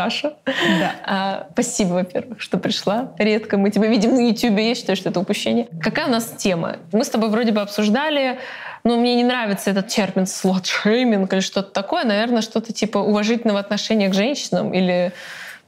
Саша. 0.00 0.32
Да. 0.46 0.94
А, 1.04 1.46
спасибо, 1.52 1.92
во-первых, 1.92 2.40
что 2.40 2.56
пришла. 2.56 3.12
Редко 3.18 3.58
мы 3.58 3.70
тебя 3.70 3.86
видим 3.86 4.14
на 4.14 4.28
YouTube, 4.28 4.58
я 4.58 4.74
считаю, 4.74 4.96
что 4.96 5.10
это 5.10 5.20
упущение. 5.20 5.68
Какая 5.82 6.06
у 6.06 6.10
нас 6.10 6.24
тема? 6.38 6.76
Мы 6.92 7.04
с 7.04 7.10
тобой 7.10 7.28
вроде 7.28 7.52
бы 7.52 7.60
обсуждали, 7.60 8.38
но 8.82 8.96
мне 8.96 9.14
не 9.16 9.24
нравится 9.24 9.70
этот 9.70 9.88
термин 9.88 10.26
слот-шейминг 10.26 11.30
или 11.34 11.40
что-то 11.40 11.70
такое. 11.70 12.04
Наверное, 12.04 12.40
что-то 12.40 12.72
типа 12.72 12.96
уважительного 12.96 13.60
отношения 13.60 14.08
к 14.08 14.14
женщинам 14.14 14.72
или 14.72 15.12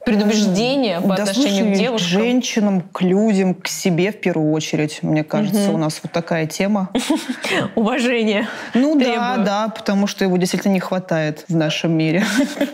предубеждения 0.05 1.01
по 1.01 1.15
да, 1.15 1.23
отношению 1.23 1.65
слушай, 1.65 1.73
к 1.73 1.77
девушкам? 1.77 2.07
К 2.07 2.11
женщинам, 2.11 2.81
к 2.81 3.01
людям, 3.01 3.53
к 3.55 3.67
себе 3.67 4.11
в 4.11 4.19
первую 4.19 4.51
очередь. 4.51 4.99
Мне 5.01 5.23
кажется, 5.23 5.69
Мгм. 5.69 5.75
у 5.75 5.77
нас 5.77 5.99
вот 6.03 6.11
такая 6.11 6.45
тема. 6.45 6.89
Уважение. 7.75 8.47
Ну 8.73 8.95
да, 8.95 9.05
Требую. 9.05 9.45
да, 9.45 9.67
потому 9.69 10.07
что 10.07 10.23
его 10.23 10.37
действительно 10.37 10.73
не 10.73 10.79
хватает 10.79 11.45
в 11.47 11.55
нашем 11.55 11.91
мире. 11.97 12.23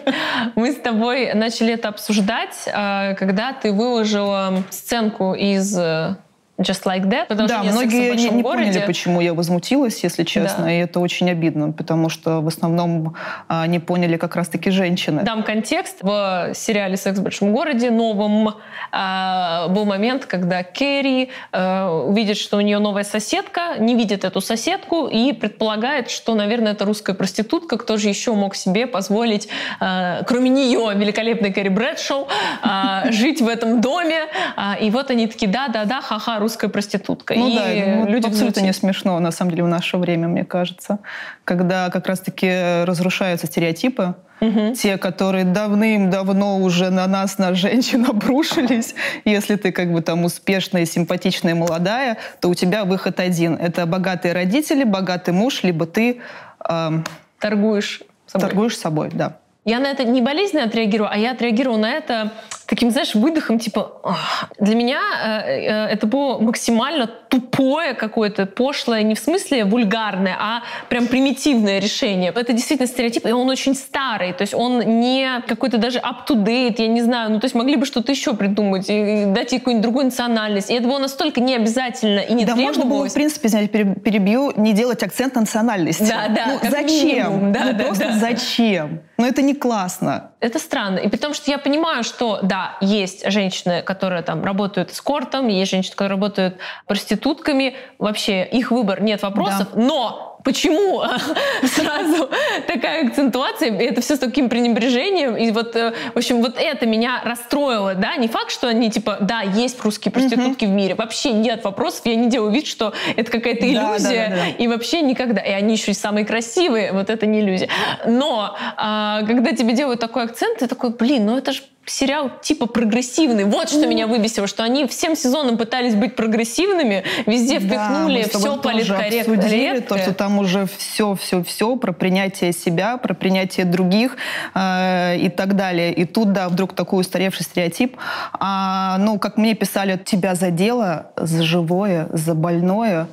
Мы 0.56 0.72
с 0.72 0.76
тобой 0.76 1.34
начали 1.34 1.74
это 1.74 1.90
обсуждать, 1.90 2.68
а, 2.74 3.14
когда 3.16 3.54
ты 3.54 3.72
выложила 3.72 4.64
сценку 4.70 5.34
из 5.34 5.78
э, 5.78 6.16
Just 6.60 6.84
Like 6.84 7.04
That. 7.06 7.10
Да, 7.10 7.26
продолжение 7.26 7.72
«Секса 7.72 7.88
в 7.88 7.90
многие 7.90 8.16
не, 8.18 8.30
не 8.30 8.42
городе». 8.44 8.66
поняли, 8.72 8.86
почему 8.86 9.22
я 9.22 9.34
возмутилась, 9.34 10.04
если 10.04 10.24
честно, 10.26 10.66
Да. 10.66 10.72
и 10.72 10.78
это 10.80 11.00
очень 11.00 11.30
обидно, 11.32 11.72
потому 11.72 12.10
что 12.10 12.42
в 12.42 12.48
основном 12.48 13.16
а, 13.48 13.66
не 13.68 13.80
поняли 13.80 14.18
как 14.18 14.36
раз-таки 14.36 14.70
женщины. 14.70 15.24
Дам 15.24 15.44
контекст. 15.44 15.98
В 16.02 16.52
сериале 16.54 16.98
«Секс 16.98 17.18
в 17.20 17.24
большом 17.24 17.54
городе» 17.54 17.92
новом 17.92 18.56
а, 18.92 19.68
был 19.70 19.86
момент, 19.86 20.26
когда 20.26 20.64
Кэрри 20.64 21.30
а, 21.52 21.90
увидит, 22.06 22.38
что 22.38 22.58
у 22.58 22.62
нее 22.62 22.80
новая 22.80 23.04
соседка, 23.06 23.76
не 23.80 23.96
видит 23.96 24.26
эту 24.26 24.42
соседку 24.42 25.08
и 25.08 25.32
предполагает, 25.32 26.10
что, 26.10 26.36
наверное, 26.36 26.74
это 26.74 26.84
русская 26.86 27.14
проститутка. 27.14 27.78
Кто 27.78 27.96
же 27.98 28.10
еще 28.10 28.34
мог 28.34 28.56
себе 28.56 28.86
позволить, 28.86 29.48
а, 29.80 30.24
кроме 30.24 30.50
нее, 30.50 30.92
великолепной 30.96 31.54
Кэрри 31.54 31.70
Брэдшоу, 31.70 32.28
а, 32.62 33.10
жить 33.12 33.42
в 33.42 33.48
этом 33.48 33.80
доме? 33.80 34.26
А, 34.58 34.76
И 34.80 34.90
вот 34.90 35.10
они 35.12 35.28
такие, 35.28 35.50
да-да-да, 35.50 36.02
ха-ха, 36.02 36.40
русская 36.50 36.68
проститутка. 36.70 37.36
Ну 37.36 37.48
и 37.48 37.56
да, 37.56 37.96
ну, 37.98 38.08
люди 38.08 38.26
абсолютно 38.28 38.62
не 38.62 38.74
смешно, 38.74 39.20
на 39.20 39.32
самом 39.32 39.52
деле, 39.52 39.64
в 39.64 39.68
наше 39.68 39.98
время, 39.98 40.28
мне 40.28 40.44
кажется, 40.44 40.98
когда 41.44 41.90
как 41.90 42.08
раз-таки 42.08 42.84
разрушаются 42.86 43.46
стереотипы, 43.48 44.16
Мгм. 44.42 44.74
те, 44.74 44.98
которые 44.98 45.44
давным-давно 45.44 46.60
уже 46.60 46.90
на 46.90 47.08
нас, 47.08 47.38
на 47.38 47.54
женщин, 47.54 48.06
обрушились. 48.10 48.96
Если 49.26 49.58
ты 49.58 49.72
как 49.72 49.92
бы 49.92 50.02
там 50.02 50.24
успешная, 50.26 50.86
симпатичная, 50.86 51.56
молодая, 51.56 52.18
то 52.40 52.50
у 52.50 52.56
тебя 52.56 52.86
выход 52.86 53.20
один. 53.20 53.56
Это 53.56 53.86
богатые 53.86 54.34
родители, 54.34 54.86
богатый 54.86 55.32
муж, 55.34 55.64
либо 55.64 55.86
ты 55.86 56.22
эм, 56.70 57.04
Торгуешь 57.40 58.02
собой. 58.28 58.48
торгуешь 58.48 58.78
собой, 58.78 59.10
да. 59.14 59.34
Я 59.66 59.80
на 59.80 59.88
это 59.88 60.04
не 60.06 60.22
болезненно 60.22 60.64
отреагирую, 60.64 61.10
а 61.12 61.18
я 61.18 61.32
отреагировала 61.32 61.78
на 61.78 61.92
это 61.92 62.32
таким, 62.70 62.92
знаешь, 62.92 63.16
выдохом, 63.16 63.58
типа, 63.60 64.00
«Ах». 64.04 64.50
для 64.60 64.76
меня 64.76 65.00
э, 65.02 65.88
э, 65.88 65.88
это 65.88 66.06
было 66.06 66.38
максимально 66.40 67.08
тупое 67.08 67.96
какое-то, 67.96 68.46
пошлое, 68.46 69.02
не 69.02 69.16
в 69.16 69.20
смысле 69.20 69.66
вульгарное, 69.66 70.38
а 70.40 70.62
прям 70.88 71.08
примитивное 71.08 71.80
решение. 71.80 72.32
Это 72.36 72.54
действительно 72.54 72.88
стереотип, 72.88 73.26
и 73.26 73.32
он 73.32 73.50
очень 73.50 73.74
старый, 73.74 74.34
то 74.34 74.44
есть 74.44 74.54
он 74.54 74.80
не 75.00 75.42
какой-то 75.48 75.78
даже 75.78 76.00
up-to-date, 76.00 76.76
я 76.78 76.88
не 76.88 77.02
знаю, 77.02 77.32
ну 77.32 77.40
то 77.40 77.46
есть 77.46 77.56
могли 77.56 77.76
бы 77.76 77.86
что-то 77.86 78.12
еще 78.12 78.36
придумать, 78.36 78.86
и 78.88 79.26
дать 79.26 79.52
ей 79.52 79.60
какую-нибудь 79.60 79.84
другую 79.84 80.06
национальность. 80.06 80.70
И 80.70 80.74
это 80.74 80.88
было 80.88 81.00
настолько 81.00 81.42
не 81.42 81.56
обязательно 81.56 82.20
и 82.20 82.34
не 82.34 82.46
да, 82.46 82.56
можно 82.56 82.86
было, 82.86 83.10
в 83.10 83.14
принципе, 83.14 83.50
перебью, 83.50 84.54
не 84.56 84.74
делать 84.74 85.02
акцент 85.02 85.36
на 85.36 85.42
национальности. 85.42 86.04
Да, 86.04 86.28
да, 86.28 86.46
Ну, 86.48 86.70
зачем? 86.70 87.08
минимум, 87.08 87.52
да, 87.52 87.66
ну, 87.66 87.74
да, 87.74 87.84
просто 87.84 88.06
да. 88.06 88.20
зачем? 88.20 89.02
Ну, 89.18 89.26
это 89.26 89.42
не 89.42 89.54
классно. 89.54 90.32
Это 90.40 90.60
странно. 90.60 91.00
И 91.00 91.10
потому 91.10 91.34
что 91.34 91.52
я 91.52 91.58
понимаю, 91.58 92.04
что 92.04 92.40
да, 92.42 92.59
есть 92.82 93.30
женщины, 93.32 93.82
которые 93.82 94.22
там 94.24 94.44
работают 94.44 94.92
эскортом, 94.92 95.48
есть 95.48 95.72
женщины, 95.72 95.94
которые 95.96 96.16
работают 96.16 96.58
проститутками. 96.86 97.76
Вообще 97.98 98.44
их 98.46 98.72
выбор, 98.72 99.02
нет 99.02 99.22
вопросов. 99.22 99.70
Но 99.74 100.30
почему 100.44 101.04
сразу 101.64 102.30
такая 102.68 103.08
акцентуация? 103.08 103.78
Это 103.78 104.02
все 104.02 104.16
с 104.16 104.20
таким 104.20 104.50
пренебрежением. 104.50 105.36
И 105.36 105.52
вот, 105.52 105.76
э, 105.76 105.94
в 106.14 106.18
общем, 106.18 106.42
вот 106.42 106.58
это 106.58 106.86
меня 106.86 107.22
расстроило, 107.24 107.96
да? 107.96 108.16
Не 108.16 108.28
факт, 108.28 108.52
что 108.52 108.68
они 108.68 108.90
типа, 108.90 109.18
да, 109.22 109.42
есть 109.42 109.82
русские 109.84 110.12
проститутки 110.12 110.66
в 110.66 110.70
мире. 110.70 110.96
Вообще 110.96 111.32
нет 111.34 111.64
вопросов. 111.64 112.02
Я 112.06 112.16
не 112.16 112.30
делаю 112.30 112.52
вид, 112.52 112.68
что 112.68 112.94
это 113.16 113.32
какая-то 113.32 113.62
Да, 113.62 113.68
иллюзия. 113.68 114.30
да, 114.30 114.36
да, 114.36 114.42
да. 114.44 114.48
И 114.58 114.68
вообще 114.68 115.02
никогда. 115.02 115.42
И 115.42 115.52
они 115.52 115.74
еще 115.74 115.92
и 115.92 115.94
самые 115.94 116.26
красивые. 116.26 116.94
Вот 116.94 117.10
это 117.10 117.26
не 117.26 117.42
иллюзия. 117.42 117.70
Но 118.06 118.56
а, 118.78 119.24
когда 119.26 119.52
тебе 119.54 119.74
делают 119.74 120.00
такой 120.00 120.24
акцент, 120.24 120.60
ты 120.60 120.68
такой, 120.68 120.92
блин, 120.92 121.26
ну 121.26 121.38
это 121.38 121.52
же 121.52 121.62
сериал 121.90 122.32
типа 122.42 122.66
прогрессивный. 122.66 123.46
Вот 123.46 123.70
что 123.70 123.86
меня 123.88 124.08
выбесило, 124.08 124.48
что 124.48 124.64
они 124.64 124.88
всем 124.88 125.16
сезоном 125.16 125.58
пытались 125.58 125.96
быть 125.96 126.16
прогрессивными, 126.16 127.04
везде 127.26 127.60
впихнули, 127.60 128.24
тобой 128.24 128.52
все 128.52 128.58
политкорректно. 128.58 129.82
то, 129.82 129.98
что 129.98 130.14
там 130.14 130.40
уже 130.40 130.68
все, 130.78 131.16
все, 131.16 131.44
все 131.44 131.76
про 131.76 131.92
принятие 131.92 132.52
себя, 132.54 132.98
про 132.98 133.14
принятие 133.14 133.66
других 133.66 134.18
э, 134.54 135.18
и 135.18 135.30
так 135.30 135.56
далее. 135.56 135.94
И 135.94 136.06
тут, 136.06 136.34
да, 136.34 136.50
вдруг 136.50 136.74
такой 136.74 137.02
устаревший 137.02 137.46
стереотип. 137.46 137.98
А, 138.34 138.98
ну, 139.00 139.20
как 139.20 139.38
мне 139.38 139.54
писали, 139.54 139.98
тебя 139.98 140.36
задело 140.36 141.12
за 141.16 141.44
живое, 141.44 142.08
за 142.12 142.36
больное, 142.36 143.08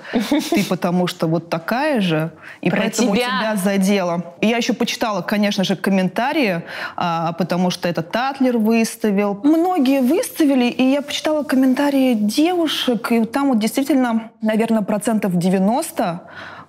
ты 0.50 0.64
потому 0.64 1.06
что 1.06 1.26
вот 1.26 1.48
такая 1.48 2.00
же, 2.00 2.30
и 2.60 2.70
Про 2.70 2.80
поэтому 2.80 3.14
тебя. 3.14 3.26
тебя 3.26 3.56
задело. 3.56 4.34
И 4.40 4.48
Я 4.48 4.58
еще 4.58 4.72
почитала, 4.72 5.22
конечно 5.22 5.64
же, 5.64 5.76
комментарии, 5.76 6.62
а, 6.96 7.32
потому 7.32 7.70
что 7.70 7.88
это 7.88 8.02
Татлер 8.02 8.58
выставил. 8.66 9.40
Многие 9.44 10.00
выставили, 10.00 10.66
и 10.66 10.82
я 10.82 11.02
почитала 11.02 11.42
комментарии 11.44 12.14
девушек, 12.14 13.12
и 13.12 13.24
там 13.24 13.48
вот 13.48 13.58
действительно, 13.58 14.30
наверное, 14.42 14.82
процентов 14.82 15.36
90 15.36 16.20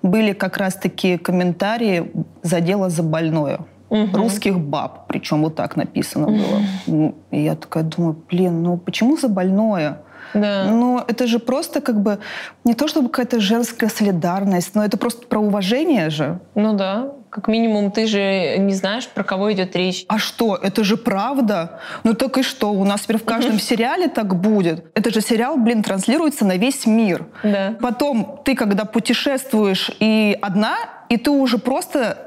были 0.04 0.34
как 0.34 0.58
раз-таки 0.58 1.18
комментарии 1.18 2.12
«за 2.44 2.62
дело 2.62 2.90
за 2.90 3.04
больное». 3.04 3.60
Русских 3.90 4.60
баб, 4.60 5.08
причем 5.08 5.44
вот 5.44 5.56
так 5.56 5.78
написано 5.78 6.28
было. 6.28 6.62
Ну, 6.88 7.16
И 7.32 7.42
я 7.42 7.56
такая 7.56 7.84
думаю, 7.84 8.18
блин, 8.30 8.62
ну 8.62 8.78
почему 8.78 9.18
за 9.18 9.30
больное? 9.30 10.02
Да. 10.34 10.66
Но 10.66 11.04
это 11.08 11.28
же 11.28 11.40
просто 11.40 11.82
как 11.82 12.02
бы 12.02 12.20
не 12.64 12.74
то 12.74 12.88
чтобы 12.88 13.10
какая-то 13.10 13.40
женская 13.40 13.90
солидарность, 13.90 14.76
но 14.76 14.84
это 14.84 14.98
просто 14.98 15.26
про 15.28 15.40
уважение 15.40 16.10
же. 16.10 16.40
Ну 16.56 16.74
да. 16.74 17.12
Как 17.30 17.48
минимум, 17.48 17.92
ты 17.92 18.08
же 18.08 18.58
не 18.58 18.74
знаешь, 18.74 19.08
про 19.08 19.24
кого 19.24 19.52
идет 19.52 19.76
речь. 19.76 20.06
А 20.08 20.18
что, 20.18 20.56
это 20.56 20.84
же 20.84 20.98
правда? 20.98 21.80
Ну 22.04 22.14
так 22.14 22.38
и 22.38 22.44
что, 22.44 22.72
у 22.72 22.84
нас 22.86 23.02
теперь 23.02 23.18
в 23.18 23.26
каждом 23.26 23.60
сериале 23.60 24.08
так 24.08 24.36
будет? 24.40 24.86
Это 24.96 25.12
же 25.12 25.22
сериал, 25.22 25.58
блин, 25.58 25.84
транслируется 25.84 26.46
на 26.46 26.58
весь 26.58 26.86
мир. 26.86 27.26
Да. 27.44 27.76
Потом 27.82 28.42
ты, 28.46 28.56
когда 28.56 28.86
путешествуешь 28.86 29.92
и 30.00 30.38
одна, 30.42 30.78
и 31.10 31.18
ты 31.18 31.30
уже 31.32 31.58
просто 31.58 32.18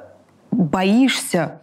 боишься. 0.50 1.60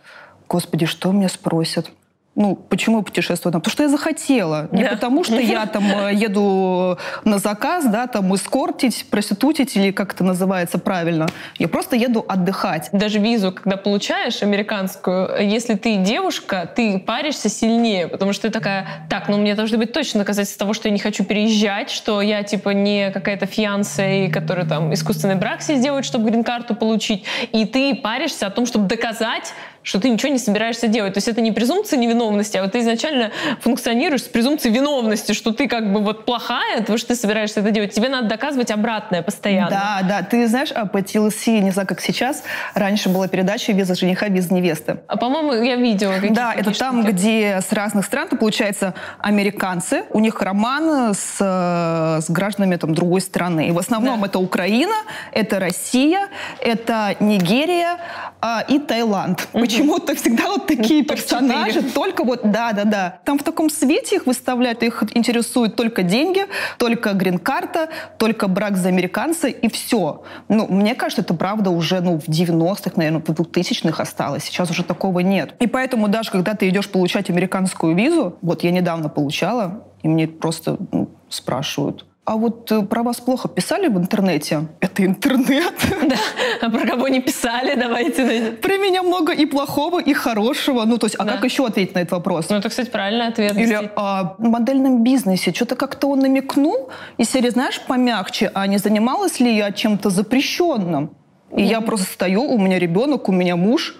Господи, 0.49 0.85
что 0.85 1.11
меня 1.11 1.29
спросят? 1.29 1.91
Ну, 2.37 2.55
почему 2.55 2.97
я 2.97 3.03
путешествую 3.03 3.49
одна? 3.49 3.59
Потому 3.59 3.71
что 3.71 3.83
я 3.83 3.89
захотела. 3.89 4.69
Не 4.71 4.83
Да. 4.83 4.89
потому, 4.91 5.23
что 5.23 5.39
я 5.39 5.65
там 5.65 5.83
э, 5.83 6.13
еду 6.27 6.99
на 7.23 7.39
заказ, 7.39 7.85
да, 7.85 8.05
там 8.05 8.33
эскортить, 8.35 9.07
проститутить, 9.09 9.75
или 9.75 9.89
как 9.89 10.13
это 10.13 10.23
называется 10.23 10.77
правильно. 10.77 11.27
Я 11.57 11.67
просто 11.67 11.95
еду 11.95 12.23
отдыхать. 12.27 12.89
Даже 12.91 13.17
визу, 13.17 13.51
когда 13.51 13.75
получаешь 13.75 14.43
американскую, 14.43 15.49
если 15.49 15.73
ты 15.73 15.95
девушка, 15.95 16.71
ты 16.75 16.99
паришься 16.99 17.49
сильнее, 17.49 18.07
потому 18.07 18.33
что 18.33 18.49
ты 18.49 18.53
такая, 18.53 19.07
так, 19.09 19.29
ну 19.29 19.37
мне 19.39 19.55
должны 19.55 19.79
быть 19.79 19.91
точно 19.91 20.19
доказательства 20.19 20.59
того, 20.59 20.73
что 20.73 20.89
я 20.89 20.93
не 20.93 20.99
хочу 20.99 21.25
переезжать, 21.25 21.89
что 21.89 22.21
я 22.21 22.43
типа 22.43 22.69
не 22.69 23.09
какая-то 23.09 23.47
фиансе, 23.47 24.29
которая 24.31 24.67
там 24.67 24.93
искусственный 24.93 25.35
брак 25.35 25.63
себе 25.63 25.77
сделает, 25.79 26.05
чтобы 26.05 26.29
грин-карту 26.29 26.75
получить, 26.75 27.25
и 27.51 27.65
ты 27.65 27.95
паришься 27.95 28.45
о 28.45 28.51
том, 28.51 28.67
чтобы 28.67 28.87
доказать, 28.87 29.53
что 29.87 30.01
ты 30.01 30.09
ничего 30.09 30.33
не 30.33 30.37
собираешься 30.37 30.87
делать. 30.89 31.13
То 31.13 31.19
есть 31.19 31.29
это 31.29 31.39
не 31.39 31.53
презумпция 31.53 31.97
невиновности, 31.97 32.57
а 32.57 32.63
вот 32.63 32.73
ты 32.73 32.81
изначально 32.81 33.31
функционируешь 33.61 34.23
с 34.23 34.27
презумпцией 34.27 34.75
виновности, 34.75 35.31
что 35.31 35.53
ты 35.53 35.69
как 35.69 35.93
бы 35.93 36.01
вот 36.01 36.25
плохая, 36.25 36.79
потому 36.79 36.97
что 36.97 37.09
ты 37.09 37.15
собираешься 37.15 37.61
это 37.61 37.71
делать. 37.71 37.93
Тебе 37.93 38.09
надо 38.09 38.27
доказывать 38.27 38.69
обратное 38.69 39.21
постоянно. 39.21 39.69
Да, 39.69 39.99
да. 40.03 40.21
Ты 40.23 40.45
знаешь, 40.49 40.71
а 40.75 40.85
по 40.87 40.97
TLC, 40.97 41.59
не 41.61 41.71
знаю, 41.71 41.87
как 41.87 42.01
сейчас, 42.01 42.43
раньше 42.73 43.07
была 43.07 43.29
передача 43.29 43.71
«Виза 43.71 43.95
жениха, 43.95 44.27
виза 44.27 44.53
невесты». 44.53 44.97
А 45.07 45.15
по-моему, 45.15 45.53
я 45.53 45.77
видела 45.77 46.15
Да, 46.31 46.53
это 46.53 46.65
такие 46.65 46.79
там, 46.79 47.01
штуки. 47.03 47.13
где 47.13 47.61
с 47.61 47.71
разных 47.71 48.03
стран, 48.05 48.27
то 48.27 48.35
получается, 48.35 48.93
американцы, 49.19 50.03
у 50.11 50.19
них 50.19 50.41
роман 50.41 51.13
с, 51.13 51.37
э, 51.39 52.21
с 52.21 52.29
гражданами 52.29 52.75
там, 52.75 52.93
другой 52.93 53.21
страны. 53.21 53.69
И 53.69 53.71
в 53.71 53.79
основном 53.79 54.19
Да. 54.19 54.27
это 54.27 54.39
Украина, 54.39 54.95
это 55.31 55.59
Россия, 55.59 56.27
это 56.59 57.15
Нигерия 57.21 57.99
а, 58.41 58.65
и 58.67 58.79
Таиланд. 58.79 59.47
Почему? 59.53 59.76
Почему-то 59.77 60.15
всегда 60.15 60.47
вот 60.49 60.67
такие 60.67 61.03
персонажи, 61.03 61.81
только 61.81 62.23
вот, 62.23 62.41
да-да-да. 62.43 63.19
Там 63.23 63.37
в 63.37 63.43
таком 63.43 63.69
свете 63.69 64.17
их 64.17 64.25
выставляют, 64.25 64.83
их 64.83 65.03
интересует 65.13 65.75
только 65.75 66.03
деньги, 66.03 66.45
только 66.77 67.13
грин-карта, 67.13 67.89
только 68.17 68.47
брак 68.47 68.77
за 68.77 68.89
американца 68.89 69.47
и 69.47 69.69
все. 69.69 70.23
Ну, 70.49 70.67
мне 70.67 70.95
кажется, 70.95 71.21
это 71.21 71.33
правда 71.33 71.69
уже 71.69 72.01
ну, 72.01 72.19
в 72.19 72.27
90-х, 72.27 72.91
наверное, 72.95 73.21
в 73.21 73.29
2000-х 73.29 74.01
осталось. 74.01 74.43
Сейчас 74.43 74.69
уже 74.71 74.83
такого 74.83 75.19
нет. 75.19 75.53
И 75.59 75.67
поэтому 75.67 76.07
даже 76.07 76.31
когда 76.31 76.53
ты 76.53 76.69
идешь 76.69 76.89
получать 76.89 77.29
американскую 77.29 77.95
визу, 77.95 78.37
вот 78.41 78.63
я 78.63 78.71
недавно 78.71 79.09
получала, 79.09 79.83
и 80.01 80.07
мне 80.07 80.27
просто 80.27 80.77
ну, 80.91 81.09
спрашивают, 81.29 82.05
а 82.27 82.35
вот 82.35 82.69
э, 82.73 82.81
про 82.81 83.03
вас 83.03 83.21
плохо 83.21 83.47
писали 83.47 83.87
в 83.87 83.97
интернете? 83.97 84.67
Это 84.81 85.05
интернет. 85.05 85.73
Да, 86.07 86.15
а 86.61 86.69
про 86.69 86.85
кого 86.85 87.07
не 87.07 87.21
писали, 87.21 87.75
давайте. 87.75 88.51
Про 88.61 88.77
меня 88.77 89.01
много 89.01 89.33
и 89.33 89.45
плохого, 89.45 90.01
и 90.01 90.13
хорошего. 90.13 90.83
Ну, 90.85 90.97
то 90.97 91.07
есть, 91.07 91.15
а 91.15 91.23
да. 91.23 91.33
как 91.33 91.45
еще 91.45 91.65
ответить 91.65 91.95
на 91.95 91.99
этот 91.99 92.11
вопрос? 92.11 92.49
Ну, 92.49 92.57
это, 92.57 92.69
кстати, 92.69 92.89
правильный 92.89 93.27
ответ. 93.27 93.57
Или 93.57 93.73
о 93.73 93.91
а, 93.95 94.35
модельном 94.39 95.03
бизнесе. 95.03 95.53
Что-то 95.53 95.75
как-то 95.75 96.09
он 96.09 96.19
намекнул, 96.19 96.89
и 97.17 97.23
серии, 97.23 97.49
знаешь, 97.49 97.81
помягче, 97.87 98.51
а 98.53 98.67
не 98.67 98.77
занималась 98.77 99.39
ли 99.39 99.55
я 99.55 99.71
чем-то 99.71 100.09
запрещенным? 100.09 101.11
И 101.51 101.55
mm-hmm. 101.55 101.65
я 101.65 101.81
просто 101.81 102.05
стою, 102.11 102.43
у 102.43 102.57
меня 102.57 102.77
ребенок, 102.79 103.29
у 103.29 103.31
меня 103.31 103.55
муж, 103.55 103.95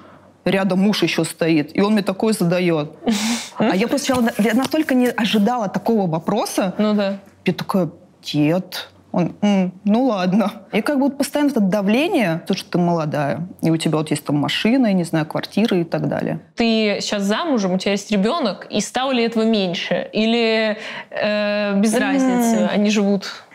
рядом 0.46 0.80
муж 0.80 1.04
еще 1.04 1.24
стоит, 1.24 1.76
и 1.76 1.82
он 1.82 1.94
мне 1.94 2.04
такое 2.04 2.34
задает. 2.34 2.92
А 3.58 3.76
я 3.76 3.88
просто 3.88 4.14
я 4.38 4.54
настолько 4.54 4.94
не 4.94 5.08
ожидала 5.08 5.68
такого 5.68 6.08
вопроса. 6.08 6.76
Ну 6.78 6.94
да. 6.94 7.20
Я 7.46 7.54
такая, 7.54 7.90
дед. 8.32 8.90
Он, 9.12 9.34
М, 9.42 9.72
ну 9.84 10.06
ладно. 10.06 10.52
И 10.74 10.82
как 10.82 10.98
вот 10.98 11.18
постоянно 11.18 11.50
это 11.50 11.60
давление, 11.60 12.42
то, 12.46 12.54
что 12.56 12.72
ты 12.72 12.78
молодая, 12.78 13.48
и 13.62 13.72
у 13.72 13.78
тебя 13.78 13.98
вот 13.98 14.12
есть 14.12 14.26
там 14.26 14.36
машина, 14.36 14.88
я 14.88 14.94
не 14.94 15.06
знаю, 15.06 15.26
квартира 15.26 15.78
и 15.78 15.84
так 15.84 16.08
далее. 16.08 16.40
Ты 16.56 16.98
сейчас 17.02 17.24
замужем, 17.24 17.74
у 17.74 17.78
тебя 17.78 17.94
есть 17.94 18.12
ребенок, 18.12 18.68
и 18.70 18.82
стало 18.82 19.12
ли 19.12 19.24
этого 19.24 19.44
меньше? 19.44 20.10
Или 20.14 20.78
э, 21.10 21.80
без 21.80 21.96
разницы, 21.96 22.70
они 22.72 22.90
живут 22.90 23.46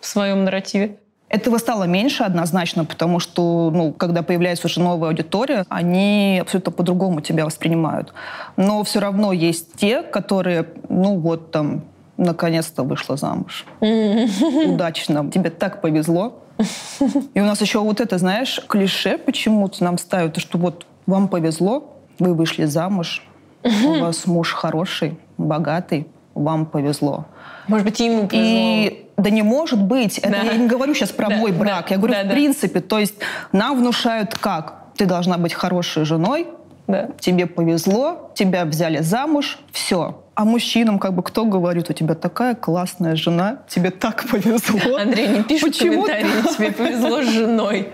в 0.00 0.06
своем 0.06 0.44
нарративе? 0.44 0.96
Этого 1.28 1.58
стало 1.58 1.84
меньше 1.84 2.22
однозначно, 2.22 2.84
потому 2.84 3.18
что, 3.18 3.70
ну, 3.74 3.92
когда 3.92 4.22
появляется 4.22 4.68
уже 4.68 4.80
новая 4.80 5.08
аудитория, 5.08 5.64
они 5.68 6.38
абсолютно 6.40 6.70
по-другому 6.70 7.20
тебя 7.20 7.44
воспринимают. 7.44 8.14
Но 8.56 8.84
все 8.84 9.00
равно 9.00 9.32
есть 9.32 9.74
те, 9.74 10.02
которые, 10.02 10.68
ну, 10.88 11.18
вот 11.18 11.50
там, 11.50 11.84
наконец-то 12.16 12.82
вышла 12.82 13.16
замуж. 13.16 13.66
Удачно. 13.80 15.30
Тебе 15.30 15.50
так 15.50 15.80
повезло. 15.80 16.42
И 17.34 17.40
у 17.40 17.44
нас 17.44 17.60
еще 17.60 17.80
вот 17.80 18.00
это, 18.00 18.18
знаешь, 18.18 18.60
клише 18.66 19.18
почему-то 19.18 19.84
нам 19.84 19.98
ставят, 19.98 20.38
что 20.38 20.58
вот 20.58 20.86
вам 21.06 21.28
повезло, 21.28 21.96
вы 22.18 22.34
вышли 22.34 22.64
замуж, 22.64 23.22
у 23.62 24.00
вас 24.00 24.26
муж 24.26 24.52
хороший, 24.52 25.18
богатый, 25.36 26.06
вам 26.34 26.66
повезло. 26.66 27.26
Может 27.68 27.84
быть, 27.84 28.00
ему 28.00 28.26
повезло. 28.26 28.40
И 28.42 29.06
да 29.16 29.30
не 29.30 29.42
может 29.42 29.82
быть. 29.82 30.18
Это 30.18 30.30
да. 30.30 30.42
я 30.42 30.56
не 30.56 30.66
говорю 30.66 30.94
сейчас 30.94 31.10
про 31.10 31.28
да, 31.28 31.36
мой 31.36 31.52
брак. 31.52 31.86
Да, 31.88 31.94
я 31.94 31.96
говорю 31.98 32.14
да, 32.14 32.24
в 32.24 32.28
принципе. 32.28 32.80
То 32.80 32.98
есть 32.98 33.14
нам 33.52 33.78
внушают 33.78 34.34
как? 34.34 34.84
Ты 34.96 35.06
должна 35.06 35.36
быть 35.38 35.52
хорошей 35.52 36.04
женой, 36.04 36.46
да. 36.86 37.08
тебе 37.18 37.46
повезло, 37.46 38.30
тебя 38.34 38.64
взяли 38.64 39.00
замуж, 39.00 39.58
все. 39.72 40.22
А 40.36 40.44
мужчинам 40.44 40.98
как 40.98 41.14
бы 41.14 41.22
кто 41.22 41.46
говорит, 41.46 41.88
у 41.88 41.94
тебя 41.94 42.14
такая 42.14 42.54
классная 42.54 43.16
жена, 43.16 43.60
тебе 43.68 43.90
так 43.90 44.26
повезло. 44.28 44.96
Андрей, 45.00 45.28
не 45.28 45.42
пишет 45.42 45.70
Почему 45.70 46.02
комментарии, 46.04 46.54
тебе 46.54 46.72
повезло 46.72 47.22
с 47.22 47.28
женой. 47.30 47.88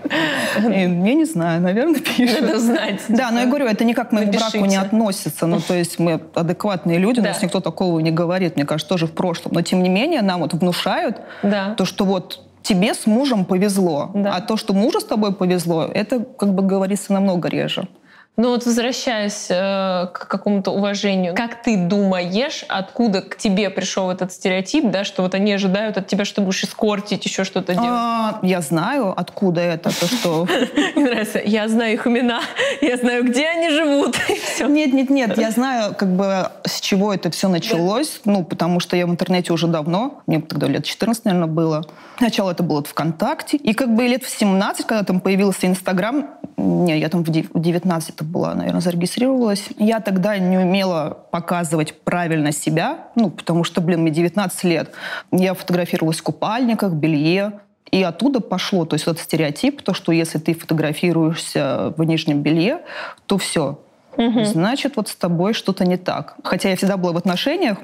Я 0.57 0.87
не 0.87 1.23
знаю, 1.23 1.61
наверное, 1.61 2.01
пишет. 2.01 2.41
Надо 2.41 2.59
знать. 2.59 3.01
Да, 3.07 3.31
но 3.31 3.39
я 3.39 3.45
говорю, 3.45 3.65
это 3.65 3.85
никак 3.85 4.09
к 4.09 4.11
моему 4.11 4.27
Напишите. 4.27 4.57
браку 4.57 4.69
не 4.69 4.75
относится. 4.75 5.47
Ну, 5.47 5.61
то 5.61 5.73
есть 5.73 5.99
мы 5.99 6.19
адекватные 6.35 6.97
люди, 6.97 7.21
да. 7.21 7.29
у 7.29 7.31
нас 7.31 7.41
никто 7.41 7.61
такого 7.61 7.97
не 8.01 8.11
говорит, 8.11 8.57
мне 8.57 8.65
кажется, 8.65 8.89
тоже 8.89 9.07
в 9.07 9.13
прошлом. 9.13 9.53
Но 9.53 9.61
тем 9.61 9.81
не 9.81 9.87
менее 9.87 10.21
нам 10.21 10.41
вот 10.41 10.53
внушают 10.53 11.21
да. 11.43 11.75
то, 11.75 11.85
что 11.85 12.03
вот 12.03 12.41
тебе 12.61 12.93
с 12.93 13.05
мужем 13.05 13.45
повезло, 13.45 14.11
да. 14.13 14.35
а 14.35 14.41
то, 14.41 14.57
что 14.57 14.73
мужу 14.73 14.99
с 14.99 15.05
тобой 15.05 15.33
повезло, 15.33 15.85
это, 15.85 16.19
как 16.19 16.53
бы 16.53 16.61
говорится, 16.63 17.13
намного 17.13 17.47
реже. 17.47 17.87
Ну 18.35 18.49
вот 18.49 18.65
возвращаясь 18.65 19.45
э, 19.51 20.07
к 20.11 20.27
какому-то 20.27 20.71
уважению, 20.71 21.35
как 21.35 21.61
ты 21.61 21.77
думаешь, 21.77 22.65
откуда 22.67 23.21
к 23.21 23.37
тебе 23.37 23.69
пришел 23.69 24.09
этот 24.09 24.33
стереотип, 24.33 24.89
да, 24.89 25.03
что 25.03 25.21
вот 25.21 25.35
они 25.35 25.53
ожидают 25.53 25.97
от 25.97 26.07
тебя, 26.07 26.25
что 26.25 26.41
будешь 26.41 26.63
искортить, 26.63 27.23
еще 27.25 27.43
что-то 27.43 27.73
делать? 27.75 27.89
А, 27.91 28.39
я 28.41 28.61
знаю, 28.61 29.13
откуда 29.15 29.61
это, 29.61 29.91
то 29.99 30.07
что... 30.07 30.47
Мне 30.95 31.05
нравится, 31.05 31.39
я 31.45 31.67
знаю 31.67 31.93
их 31.93 32.07
имена, 32.07 32.41
я 32.81 32.97
знаю, 32.97 33.23
где 33.23 33.47
они 33.47 33.69
живут, 33.69 34.17
Нет, 34.59 34.93
нет, 34.93 35.11
нет, 35.11 35.37
я 35.37 35.51
знаю, 35.51 35.93
как 35.93 36.09
бы, 36.09 36.49
с 36.65 36.81
чего 36.81 37.13
это 37.13 37.29
все 37.29 37.49
началось, 37.49 38.19
ну, 38.25 38.43
потому 38.43 38.79
что 38.79 38.97
я 38.97 39.05
в 39.05 39.11
интернете 39.11 39.53
уже 39.53 39.67
давно, 39.67 40.23
мне 40.25 40.41
тогда 40.41 40.65
лет 40.67 40.85
14, 40.85 41.25
наверное, 41.25 41.47
было. 41.47 41.83
Сначала 42.17 42.51
это 42.51 42.63
было 42.63 42.83
ВКонтакте, 42.83 43.57
и 43.57 43.73
как 43.73 43.93
бы 43.93 44.07
лет 44.07 44.23
в 44.23 44.29
17, 44.29 44.87
когда 44.87 45.03
там 45.03 45.19
появился 45.19 45.67
Инстаграм, 45.67 46.29
не, 46.57 46.97
я 46.97 47.09
там 47.09 47.23
в 47.23 47.29
19 47.29 48.22
была, 48.23 48.53
наверное, 48.55 48.81
зарегистрировалась. 48.81 49.69
Я 49.77 49.99
тогда 49.99 50.37
не 50.37 50.57
умела 50.57 51.17
показывать 51.31 51.93
правильно 52.01 52.51
себя, 52.51 53.07
ну, 53.15 53.29
потому 53.29 53.63
что, 53.63 53.81
блин, 53.81 54.01
мне 54.01 54.11
19 54.11 54.63
лет. 54.65 54.91
Я 55.31 55.53
фотографировалась 55.53 56.19
в 56.19 56.23
купальниках, 56.23 56.93
белье, 56.93 57.59
и 57.91 58.01
оттуда 58.01 58.39
пошло, 58.39 58.85
то 58.85 58.95
есть 58.95 59.05
этот 59.05 59.19
стереотип, 59.19 59.83
то, 59.83 59.93
что 59.93 60.11
если 60.11 60.39
ты 60.39 60.55
фотографируешься 60.55 61.93
в 61.95 62.03
нижнем 62.03 62.41
белье, 62.41 62.79
то 63.27 63.37
все, 63.37 63.79
угу. 64.17 64.43
значит, 64.45 64.95
вот 64.95 65.09
с 65.09 65.15
тобой 65.15 65.53
что-то 65.53 65.85
не 65.85 65.97
так. 65.97 66.35
Хотя 66.43 66.69
я 66.69 66.75
всегда 66.75 66.97
была 66.97 67.13
в 67.13 67.17
отношениях, 67.17 67.77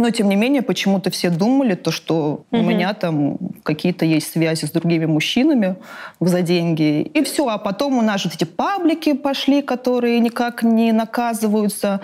но, 0.00 0.10
тем 0.10 0.28
не 0.28 0.36
менее, 0.36 0.62
почему-то 0.62 1.10
все 1.10 1.30
думали, 1.30 1.74
то, 1.74 1.90
что 1.90 2.44
угу. 2.50 2.60
у 2.60 2.62
меня 2.62 2.94
там 2.94 3.36
какие-то 3.62 4.04
есть 4.04 4.32
связи 4.32 4.64
с 4.64 4.70
другими 4.70 5.06
мужчинами 5.06 5.76
за 6.20 6.42
деньги. 6.42 7.02
И 7.02 7.22
все. 7.22 7.46
А 7.48 7.58
потом 7.58 7.98
у 7.98 8.02
нас 8.02 8.22
же 8.22 8.30
эти 8.32 8.44
паблики 8.44 9.12
пошли, 9.12 9.62
которые 9.62 10.18
никак 10.20 10.62
не 10.62 10.92
наказываются. 10.92 12.00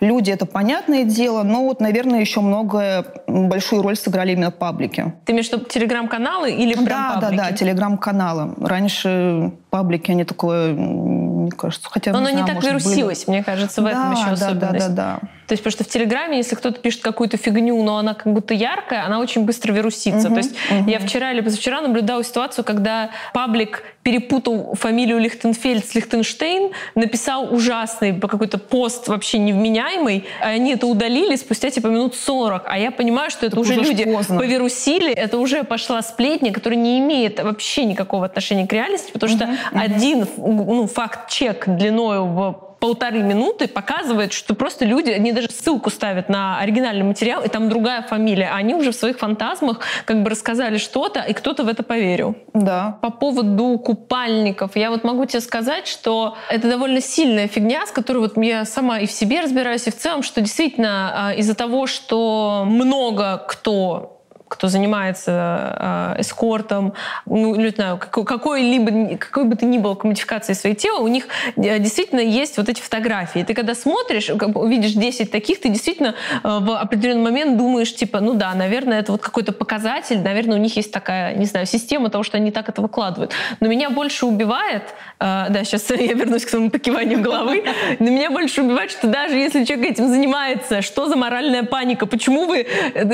Люди, 0.00 0.30
это 0.30 0.46
понятное 0.46 1.02
дело, 1.02 1.42
но 1.42 1.64
вот, 1.64 1.80
наверное, 1.80 2.20
еще 2.20 2.40
многое, 2.40 3.04
большую 3.26 3.82
роль 3.82 3.96
сыграли 3.96 4.32
именно 4.32 4.52
паблики. 4.52 5.12
Ты 5.24 5.32
имеешь 5.32 5.48
в 5.48 5.52
виду 5.52 5.64
телеграм-каналы 5.64 6.52
или 6.52 6.74
прям 6.74 6.86
да, 6.86 7.10
паблики? 7.14 7.36
Да, 7.36 7.48
да, 7.50 7.56
телеграм-каналы. 7.56 8.54
Раньше 8.60 9.50
паблики, 9.70 10.10
они 10.10 10.24
такое, 10.24 10.72
мне 10.72 11.50
кажется, 11.50 11.88
хотя 11.90 12.12
Но 12.12 12.18
оно 12.18 12.30
не 12.30 12.44
так 12.44 12.62
вирусилось, 12.62 13.24
были. 13.24 13.36
мне 13.36 13.44
кажется, 13.44 13.80
в 13.80 13.84
да, 13.84 13.90
этом 13.90 14.12
еще 14.12 14.24
да, 14.24 14.32
особенность. 14.32 14.94
Да, 14.94 14.94
да, 14.94 15.18
да. 15.20 15.28
То 15.48 15.54
есть, 15.54 15.64
потому 15.64 15.72
что 15.72 15.84
в 15.84 15.88
Телеграме, 15.88 16.36
если 16.36 16.54
кто-то 16.56 16.78
пишет 16.78 17.00
какую-то 17.00 17.38
фигню, 17.38 17.82
но 17.82 17.96
она 17.96 18.12
как 18.12 18.30
будто 18.30 18.52
яркая, 18.52 19.06
она 19.06 19.18
очень 19.18 19.46
быстро 19.46 19.72
вирусится. 19.72 20.28
Угу, 20.28 20.34
То 20.34 20.40
есть 20.40 20.54
угу. 20.70 20.90
я 20.90 20.98
вчера 20.98 21.32
или 21.32 21.40
позавчера 21.40 21.80
наблюдала 21.80 22.22
ситуацию, 22.22 22.66
когда 22.66 23.10
паблик 23.32 23.82
перепутал 24.02 24.74
фамилию 24.74 25.18
Лихтенфельд 25.18 25.86
с 25.86 25.94
Лихтенштейн, 25.94 26.72
написал 26.94 27.52
ужасный 27.52 28.18
какой-то 28.18 28.58
пост 28.58 29.08
вообще 29.08 29.38
невменяемый, 29.38 30.26
а 30.42 30.48
они 30.48 30.72
это 30.72 30.86
удалили 30.86 31.36
спустя 31.36 31.70
типа 31.70 31.88
минут 31.88 32.14
40. 32.14 32.64
А 32.66 32.78
я 32.78 32.90
понимаю, 32.90 33.30
что 33.30 33.46
это, 33.46 33.56
это 33.56 33.60
уже 33.60 33.74
люди 33.74 34.04
поздно. 34.04 34.38
повирусили, 34.38 35.12
это 35.12 35.38
уже 35.38 35.64
пошла 35.64 36.02
сплетня, 36.02 36.52
которая 36.52 36.78
не 36.78 36.98
имеет 36.98 37.42
вообще 37.42 37.84
никакого 37.84 38.26
отношения 38.26 38.66
к 38.66 38.72
реальности, 38.72 39.12
потому 39.12 39.32
что 39.32 39.44
угу, 39.44 39.52
один 39.72 40.26
ну, 40.36 40.86
факт-чек 40.86 41.68
длиною 41.68 42.24
в 42.26 42.68
полторы 42.80 43.22
минуты 43.22 43.68
показывает, 43.68 44.32
что 44.32 44.54
просто 44.54 44.84
люди, 44.84 45.10
они 45.10 45.32
даже 45.32 45.50
ссылку 45.50 45.90
ставят 45.90 46.28
на 46.28 46.58
оригинальный 46.58 47.04
материал, 47.04 47.42
и 47.42 47.48
там 47.48 47.68
другая 47.68 48.02
фамилия, 48.02 48.50
а 48.52 48.56
они 48.56 48.74
уже 48.74 48.92
в 48.92 48.94
своих 48.94 49.18
фантазмах 49.18 49.80
как 50.04 50.22
бы 50.22 50.30
рассказали 50.30 50.78
что-то, 50.78 51.20
и 51.20 51.32
кто-то 51.32 51.64
в 51.64 51.68
это 51.68 51.82
поверил. 51.82 52.36
Да. 52.54 52.98
По 53.02 53.10
поводу 53.10 53.78
купальников, 53.78 54.76
я 54.76 54.90
вот 54.90 55.04
могу 55.04 55.24
тебе 55.24 55.40
сказать, 55.40 55.86
что 55.86 56.36
это 56.50 56.68
довольно 56.68 57.00
сильная 57.00 57.48
фигня, 57.48 57.86
с 57.86 57.90
которой 57.90 58.18
вот 58.18 58.36
я 58.36 58.64
сама 58.64 59.00
и 59.00 59.06
в 59.06 59.12
себе 59.12 59.40
разбираюсь, 59.40 59.86
и 59.86 59.90
в 59.90 59.96
целом, 59.96 60.22
что 60.22 60.40
действительно 60.40 61.28
а, 61.28 61.34
из-за 61.34 61.54
того, 61.54 61.86
что 61.86 62.64
много 62.66 63.44
кто 63.48 64.17
кто 64.48 64.68
занимается 64.68 66.14
э, 66.16 66.20
эскортом, 66.20 66.94
ну, 67.26 67.54
не 67.54 67.68
знаю, 67.68 67.98
какой-либо, 67.98 69.16
какой 69.18 69.44
бы 69.44 69.54
ты 69.56 69.66
ни 69.66 69.78
был 69.78 69.94
коммодификацией 69.94 70.56
своего 70.56 70.76
тела, 70.76 70.98
у 71.00 71.08
них 71.08 71.28
э, 71.56 71.78
действительно 71.78 72.20
есть 72.20 72.56
вот 72.56 72.68
эти 72.68 72.80
фотографии. 72.80 73.44
Ты 73.44 73.54
когда 73.54 73.74
смотришь, 73.74 74.30
увидишь 74.30 74.92
10 74.92 75.30
таких, 75.30 75.60
ты 75.60 75.68
действительно 75.68 76.14
э, 76.42 76.58
в 76.60 76.76
определенный 76.76 77.22
момент 77.22 77.58
думаешь, 77.58 77.94
типа, 77.94 78.20
ну 78.20 78.34
да, 78.34 78.54
наверное, 78.54 79.00
это 79.00 79.12
вот 79.12 79.20
какой-то 79.20 79.52
показатель, 79.52 80.20
наверное, 80.22 80.56
у 80.56 80.60
них 80.60 80.74
есть 80.76 80.92
такая, 80.92 81.34
не 81.34 81.44
знаю, 81.44 81.66
система 81.66 82.08
того, 82.10 82.24
что 82.24 82.38
они 82.38 82.50
так 82.50 82.68
это 82.68 82.80
выкладывают. 82.80 83.32
Но 83.60 83.68
меня 83.68 83.90
больше 83.90 84.26
убивает, 84.26 84.82
да, 85.20 85.62
сейчас 85.64 85.90
я 85.90 86.14
вернусь 86.14 86.44
к 86.44 86.48
своему 86.48 86.70
покиванию 86.70 87.20
головы, 87.20 87.64
но 87.98 88.06
меня 88.06 88.30
больше 88.30 88.62
убивает, 88.62 88.90
что 88.90 89.08
даже 89.08 89.34
если 89.34 89.64
человек 89.64 89.92
этим 89.92 90.08
занимается, 90.08 90.80
что 90.80 91.06
за 91.06 91.16
моральная 91.16 91.64
паника? 91.64 92.06
Почему 92.06 92.46
вы 92.46 92.66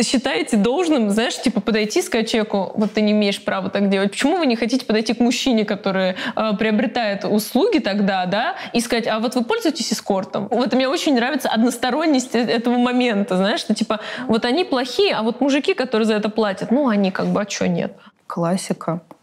считаете 0.02 0.56
должным, 0.56 1.10
знаете, 1.10 1.23
знаешь, 1.24 1.42
типа 1.42 1.60
подойти 1.60 2.00
и 2.00 2.02
сказать 2.02 2.30
человеку, 2.30 2.72
вот 2.74 2.92
ты 2.92 3.00
не 3.00 3.12
имеешь 3.12 3.42
права 3.42 3.70
так 3.70 3.88
делать. 3.88 4.10
Почему 4.10 4.36
вы 4.36 4.46
не 4.46 4.56
хотите 4.56 4.84
подойти 4.84 5.14
к 5.14 5.20
мужчине, 5.20 5.64
который 5.64 6.16
э, 6.36 6.56
приобретает 6.58 7.24
услуги 7.24 7.78
тогда, 7.78 8.26
да, 8.26 8.56
и 8.74 8.80
сказать, 8.80 9.06
а 9.06 9.18
вот 9.20 9.34
вы 9.34 9.42
пользуетесь 9.42 9.90
эскортом? 9.92 10.48
Вот 10.50 10.74
мне 10.74 10.86
очень 10.86 11.14
нравится 11.14 11.48
односторонность 11.48 12.34
э, 12.34 12.40
этого 12.40 12.76
момента, 12.76 13.38
знаешь, 13.38 13.60
что 13.60 13.74
типа 13.74 14.00
вот 14.26 14.44
они 14.44 14.64
плохие, 14.64 15.14
а 15.14 15.22
вот 15.22 15.40
мужики, 15.40 15.72
которые 15.72 16.06
за 16.06 16.14
это 16.14 16.28
платят, 16.28 16.70
ну 16.70 16.88
они 16.88 17.10
как 17.10 17.28
бы, 17.28 17.40
а 17.40 17.48
что 17.48 17.68
нет? 17.68 17.94
Классика. 18.26 19.00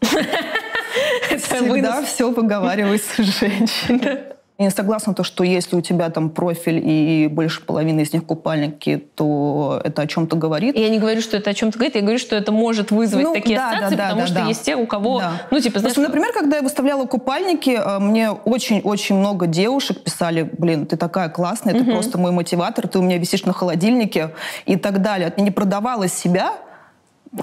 Всегда 1.36 2.02
все 2.02 2.30
выговаривается 2.30 3.22
женщина. 3.22 4.18
Я 4.58 4.70
согласна 4.70 5.14
то, 5.14 5.24
что 5.24 5.44
если 5.44 5.76
у 5.76 5.80
тебя 5.80 6.10
там 6.10 6.30
профиль 6.30 6.80
и 6.84 7.26
больше 7.26 7.62
половины 7.62 8.02
из 8.02 8.12
них 8.12 8.24
купальники, 8.24 9.02
то 9.14 9.80
это 9.82 10.02
о 10.02 10.06
чем-то 10.06 10.36
говорит. 10.36 10.76
Я 10.76 10.88
не 10.88 10.98
говорю, 10.98 11.20
что 11.20 11.36
это 11.36 11.50
о 11.50 11.54
чем-то 11.54 11.78
говорит, 11.78 11.96
я 11.96 12.02
говорю, 12.02 12.18
что 12.18 12.36
это 12.36 12.52
может 12.52 12.90
вызвать 12.90 13.24
ну, 13.24 13.32
такие 13.32 13.56
да, 13.56 13.70
ассоциации, 13.70 13.96
да, 13.96 14.02
да, 14.02 14.08
потому 14.10 14.20
да, 14.20 14.26
что 14.26 14.34
да. 14.36 14.46
есть 14.46 14.62
те, 14.62 14.76
у 14.76 14.86
кого, 14.86 15.20
да. 15.20 15.32
ну 15.50 15.58
типа, 15.58 15.78
знаешь, 15.80 15.94
Просто, 15.94 16.10
например, 16.10 16.32
когда 16.32 16.56
я 16.56 16.62
выставляла 16.62 17.06
купальники, 17.06 17.70
э, 17.70 17.98
мне 17.98 18.30
очень-очень 18.30 19.16
много 19.16 19.46
девушек 19.46 20.04
писали, 20.04 20.48
блин, 20.58 20.86
ты 20.86 20.96
такая 20.96 21.28
классная, 21.28 21.72
ты 21.72 21.80
угу. 21.80 21.92
просто 21.92 22.18
мой 22.18 22.30
мотиватор, 22.30 22.86
ты 22.86 22.98
у 22.98 23.02
меня 23.02 23.18
висишь 23.18 23.44
на 23.44 23.52
холодильнике 23.52 24.30
и 24.66 24.76
так 24.76 25.02
далее. 25.02 25.32
Я 25.34 25.42
не 25.42 25.50
продавала 25.50 26.08
себя, 26.08 26.52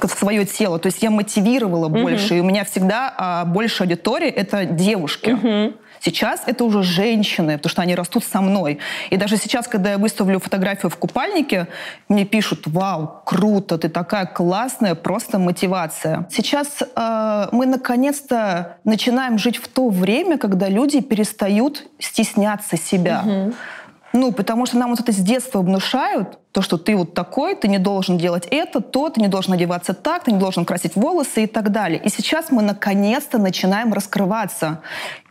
свое 0.07 0.45
тело. 0.45 0.79
То 0.79 0.87
есть 0.87 1.01
я 1.01 1.09
мотивировала 1.09 1.87
угу. 1.87 2.01
больше, 2.01 2.37
и 2.37 2.39
у 2.39 2.43
меня 2.43 2.63
всегда 2.63 3.13
а, 3.17 3.45
больше 3.45 3.83
аудитории 3.83 4.29
это 4.29 4.65
девушки. 4.65 5.31
Угу. 5.31 5.73
Сейчас 5.99 6.43
это 6.45 6.63
уже 6.63 6.83
женщины, 6.83 7.57
потому 7.57 7.69
что 7.69 7.81
они 7.81 7.95
растут 7.95 8.23
со 8.23 8.41
мной. 8.41 8.79
И 9.09 9.17
даже 9.17 9.37
сейчас, 9.37 9.67
когда 9.67 9.91
я 9.91 9.97
выставлю 9.97 10.39
фотографию 10.39 10.89
в 10.89 10.97
купальнике, 10.97 11.67
мне 12.07 12.25
пишут, 12.25 12.67
вау, 12.67 13.21
круто, 13.25 13.77
ты 13.77 13.89
такая 13.89 14.25
классная, 14.25 14.95
просто 14.95 15.39
мотивация. 15.39 16.27
Сейчас 16.31 16.81
э, 16.81 17.47
мы 17.51 17.65
наконец-то 17.65 18.77
начинаем 18.83 19.37
жить 19.37 19.57
в 19.57 19.67
то 19.67 19.89
время, 19.89 20.37
когда 20.37 20.69
люди 20.69 21.01
перестают 21.01 21.87
стесняться 21.99 22.77
себя. 22.77 23.23
Угу. 23.25 23.53
Ну, 24.13 24.31
потому 24.31 24.65
что 24.65 24.77
нам 24.77 24.89
вот 24.89 24.99
это 24.99 25.11
с 25.11 25.17
детства 25.17 25.61
внушают, 25.61 26.39
то, 26.51 26.61
что 26.61 26.77
ты 26.77 26.95
вот 26.95 27.13
такой, 27.13 27.55
ты 27.55 27.67
не 27.67 27.77
должен 27.77 28.17
делать 28.17 28.47
это, 28.49 28.81
то, 28.81 29.09
ты 29.09 29.21
не 29.21 29.27
должен 29.27 29.53
одеваться 29.53 29.93
так, 29.93 30.23
ты 30.23 30.31
не 30.31 30.39
должен 30.39 30.65
красить 30.65 30.95
волосы 30.95 31.43
и 31.43 31.47
так 31.47 31.71
далее. 31.71 32.01
И 32.03 32.09
сейчас 32.09 32.51
мы 32.51 32.63
наконец-то 32.63 33.37
начинаем 33.37 33.93
раскрываться. 33.93 34.81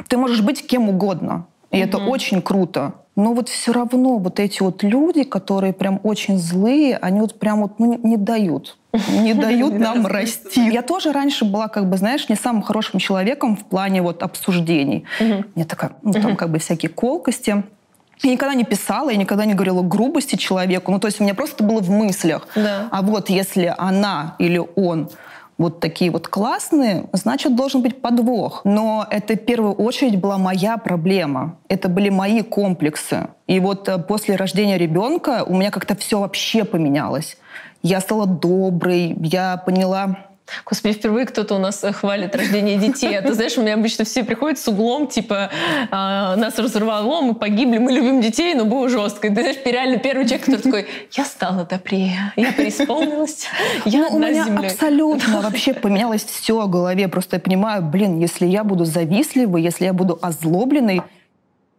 Ты 0.06 0.16
можешь 0.16 0.42
быть 0.42 0.66
кем 0.66 0.88
угодно, 0.88 1.47
и 1.70 1.76
mm-hmm. 1.76 1.85
это 1.85 1.99
очень 1.99 2.40
круто. 2.40 2.94
Но 3.18 3.32
вот 3.32 3.49
все 3.49 3.73
равно 3.73 4.18
вот 4.18 4.38
эти 4.38 4.62
вот 4.62 4.85
люди, 4.85 5.25
которые 5.25 5.73
прям 5.73 5.99
очень 6.04 6.38
злые, 6.38 6.97
они 6.99 7.20
вот 7.20 7.37
прям 7.37 7.62
вот 7.62 7.80
ну, 7.80 7.99
не 8.04 8.16
дают. 8.16 8.78
Не 9.11 9.35
дают 9.35 9.75
нам 9.78 10.06
расти. 10.06 10.70
Я 10.70 10.82
тоже 10.82 11.11
раньше 11.11 11.44
была, 11.44 11.66
как 11.66 11.90
бы, 11.90 11.97
знаешь, 11.97 12.28
не 12.28 12.37
самым 12.37 12.62
хорошим 12.62 13.00
человеком 13.00 13.56
в 13.56 13.64
плане 13.64 14.02
вот 14.02 14.23
обсуждений. 14.23 15.04
Мне 15.56 15.64
такая, 15.64 15.94
ну 16.02 16.12
там 16.12 16.37
как 16.37 16.50
бы 16.50 16.61
всякие 16.61 16.90
колкости. 16.90 17.64
Я 18.22 18.32
никогда 18.32 18.54
не 18.54 18.64
писала, 18.64 19.10
я 19.10 19.16
никогда 19.16 19.44
не 19.44 19.54
говорила 19.54 19.82
грубости 19.82 20.37
человеку. 20.37 20.90
Ну, 20.90 20.98
то 20.98 21.06
есть 21.06 21.20
у 21.20 21.25
меня 21.25 21.34
просто 21.34 21.62
было 21.62 21.80
в 21.80 21.90
мыслях. 21.90 22.46
Да. 22.54 22.88
А 22.90 23.02
вот 23.02 23.30
если 23.30 23.75
она 23.76 24.34
или 24.38 24.60
он 24.76 25.10
вот 25.58 25.80
такие 25.80 26.10
вот 26.10 26.28
классные, 26.28 27.06
значит, 27.12 27.56
должен 27.56 27.82
быть 27.82 28.00
подвох. 28.00 28.62
Но 28.64 29.06
это 29.10 29.34
в 29.34 29.44
первую 29.44 29.75
очередь 29.75 30.16
была 30.16 30.38
моя 30.38 30.78
проблема. 30.78 31.56
Это 31.68 31.88
были 31.88 32.10
мои 32.10 32.42
комплексы. 32.42 33.28
И 33.48 33.58
вот 33.58 33.88
э, 33.88 33.98
после 33.98 34.37
рождения 34.37 34.78
ребенка 34.78 35.44
у 35.44 35.56
меня 35.56 35.72
как-то 35.72 35.96
все 35.96 36.20
вообще 36.20 36.64
поменялось. 36.64 37.37
Я 37.82 38.00
стала 38.00 38.26
доброй, 38.26 39.16
я 39.20 39.56
поняла, 39.56 40.27
Господи, 40.64 40.94
впервые 40.94 41.26
кто-то 41.26 41.54
у 41.54 41.58
нас 41.58 41.84
хвалит 41.92 42.34
рождение 42.34 42.76
детей. 42.76 43.16
А 43.18 43.22
ты 43.22 43.34
знаешь, 43.34 43.56
у 43.58 43.62
меня 43.62 43.74
обычно 43.74 44.04
все 44.04 44.24
приходят 44.24 44.58
с 44.58 44.68
углом, 44.68 45.06
типа, 45.06 45.50
а, 45.90 46.36
нас 46.36 46.58
разорвало, 46.58 47.20
мы 47.20 47.34
погибли, 47.34 47.78
мы 47.78 47.92
любим 47.92 48.20
детей, 48.20 48.54
но 48.54 48.64
было 48.64 48.88
жестко. 48.88 49.28
И 49.28 49.34
ты 49.34 49.40
знаешь, 49.40 49.56
реально 49.64 49.98
первый 49.98 50.24
человек, 50.24 50.46
который 50.46 50.62
такой, 50.62 50.86
я 51.12 51.24
стала 51.24 51.64
добрее, 51.64 52.32
я 52.36 52.52
преисполнилась, 52.52 53.46
я 53.84 54.08
ну, 54.10 54.16
у 54.16 54.18
меня 54.18 54.46
абсолютно 54.58 55.40
вообще 55.40 55.74
поменялось 55.74 56.24
все 56.24 56.60
в 56.60 56.70
голове. 56.70 57.08
Просто 57.08 57.36
я 57.36 57.40
понимаю, 57.40 57.82
блин, 57.82 58.18
если 58.18 58.46
я 58.46 58.64
буду 58.64 58.84
завистливой, 58.84 59.62
если 59.62 59.84
я 59.84 59.92
буду 59.92 60.18
озлобленной, 60.20 61.02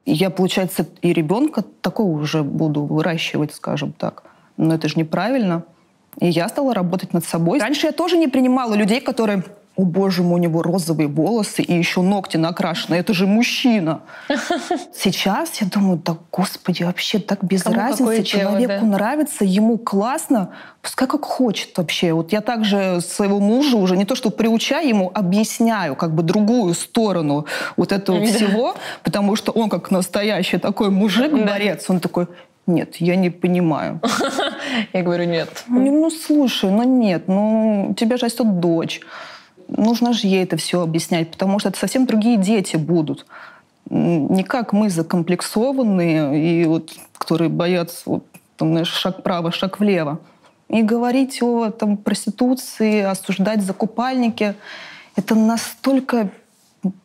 я, 0.06 0.30
получается, 0.30 0.88
и 1.02 1.14
ребенка 1.14 1.64
такого 1.82 2.10
уже 2.10 2.44
буду 2.44 2.84
выращивать, 2.84 3.54
скажем 3.54 3.94
так. 3.94 4.24
Но 4.58 4.74
это 4.76 4.90
же 4.90 4.98
неправильно. 4.98 5.64
И 6.20 6.28
я 6.28 6.50
стала 6.50 6.74
работать 6.74 7.14
над 7.14 7.26
собой. 7.26 7.60
Раньше 7.60 7.88
я 7.88 7.92
тоже 7.92 8.18
не 8.18 8.28
принимала 8.28 8.74
людей, 8.74 9.02
которые 9.02 9.44
о 9.80 9.84
боже 9.84 10.24
мой, 10.24 10.42
у 10.42 10.44
него 10.44 10.62
розовые 10.62 11.08
волосы 11.08 11.62
и 11.62 11.74
еще 11.74 12.02
ногти 12.02 12.36
накрашены. 12.36 12.96
Это 12.96 13.14
же 13.14 13.26
мужчина. 13.26 14.02
Сейчас 14.94 15.62
я 15.62 15.68
думаю, 15.68 16.02
да 16.04 16.18
господи, 16.34 16.84
вообще 16.84 17.20
так 17.20 17.46
без 17.46 17.64
Кому 17.64 17.78
разницы. 17.78 18.24
Человеку 18.24 18.60
дело, 18.60 18.80
да? 18.82 18.86
нравится, 18.86 19.46
ему 19.46 19.78
классно, 19.78 20.50
пускай 20.82 21.08
как 21.08 21.24
хочет 21.24 21.78
вообще. 21.78 22.12
Вот 22.12 22.34
я 22.34 22.42
также 22.42 23.00
своего 23.00 23.40
мужа 23.40 23.78
уже 23.78 23.96
не 23.96 24.04
то 24.04 24.16
что 24.16 24.32
приучаю 24.32 24.86
ему, 24.86 25.12
объясняю 25.14 25.96
как 25.96 26.14
бы 26.14 26.24
другую 26.24 26.74
сторону 26.74 27.46
вот 27.78 27.94
этого 27.94 28.26
всего, 28.26 28.76
потому 29.04 29.38
что 29.38 29.54
он 29.54 29.70
как 29.70 29.92
настоящий 29.92 30.58
такой 30.58 30.90
мужик, 30.90 31.32
борец, 31.32 31.86
он 31.90 32.02
такой, 32.02 32.28
нет, 32.68 32.98
я 32.98 33.16
не 33.16 33.30
понимаю. 33.30 34.00
Я 34.94 35.02
говорю, 35.02 35.26
нет. 35.26 35.64
Ну, 35.68 35.92
ну, 35.92 36.10
слушай, 36.12 36.70
ну 36.70 36.84
нет, 36.84 37.28
ну 37.28 37.90
у 37.92 37.94
тебя 37.96 38.18
же 38.18 38.26
растет 38.26 38.60
дочь. 38.60 39.02
Нужно 39.68 40.14
же 40.14 40.28
ей 40.28 40.44
это 40.44 40.58
все 40.58 40.82
объяснять, 40.82 41.32
потому 41.32 41.60
что 41.60 41.70
это 41.70 41.80
совсем 41.80 42.06
другие 42.06 42.38
дети 42.38 42.76
будут. 42.76 43.26
Не 43.90 44.44
как 44.44 44.74
мы 44.74 44.90
закомплексованные, 44.90 46.62
и 46.62 46.66
вот, 46.66 46.92
которые 47.18 47.50
боятся 47.50 48.02
вот, 48.06 48.26
там, 48.56 48.72
знаешь, 48.72 48.92
шаг 48.92 49.20
вправо, 49.20 49.52
шаг 49.52 49.80
влево. 49.80 50.20
И 50.70 50.84
говорить 50.84 51.42
о 51.42 51.72
там, 51.72 51.98
проституции, 51.98 53.02
осуждать 53.02 53.64
закупальники, 53.64 54.54
это 55.16 55.34
настолько 55.34 56.30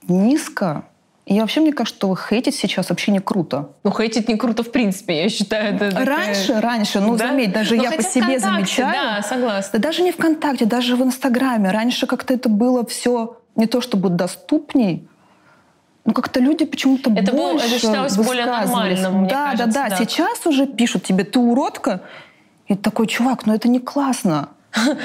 низко, 0.07 0.85
и 1.27 1.41
вообще, 1.41 1.61
мне 1.61 1.73
кажется, 1.73 1.97
что 1.97 2.15
хейтить 2.15 2.55
сейчас 2.55 2.91
вообще 2.91 3.11
не 3.11 3.19
круто. 3.19 3.71
Ну, 3.83 3.91
хейтить 3.91 4.29
не 4.29 4.37
круто 4.37 4.63
в 4.63 4.71
принципе, 4.71 5.23
я 5.23 5.29
считаю. 5.31 5.75
Это 5.75 6.05
раньше, 6.05 6.49
такая... 6.49 6.61
раньше, 6.61 7.01
ну, 7.01 7.17
да? 7.17 7.29
заметь, 7.29 7.53
даже 7.53 7.77
Но 7.77 7.83
ну, 7.83 7.91
я 7.91 7.97
по 7.97 8.03
себе 8.03 8.39
замечаю. 8.39 8.93
Да, 8.93 9.23
согласна. 9.23 9.71
Да 9.73 9.89
даже 9.89 10.03
не 10.03 10.13
ВКонтакте, 10.13 10.67
даже 10.67 10.97
в 10.97 11.03
Инстаграме. 11.03 11.71
Раньше 11.71 12.07
как-то 12.07 12.35
это 12.35 12.51
было 12.51 12.85
все 12.85 13.39
не 13.57 13.67
то 13.67 13.81
чтобы 13.81 14.11
доступней, 14.11 15.09
ну, 16.05 16.13
как-то 16.13 16.41
люди 16.41 16.67
почему-то 16.67 17.11
это 17.11 17.33
больше 17.33 17.67
было, 17.67 17.75
это 17.75 17.79
считалось 17.79 18.17
более 18.17 18.45
нормальным, 18.45 19.27
да, 19.27 19.53
кажется, 19.53 19.67
да, 19.67 19.89
да, 19.89 19.89
да. 19.89 19.97
Сейчас 19.97 20.47
уже 20.47 20.67
пишут 20.67 21.05
тебе, 21.05 21.25
ты 21.25 21.39
уродка. 21.39 22.03
И 22.67 22.75
такой, 22.75 23.07
чувак, 23.07 23.47
ну 23.47 23.55
это 23.55 23.69
не 23.69 23.79
классно. 23.79 24.51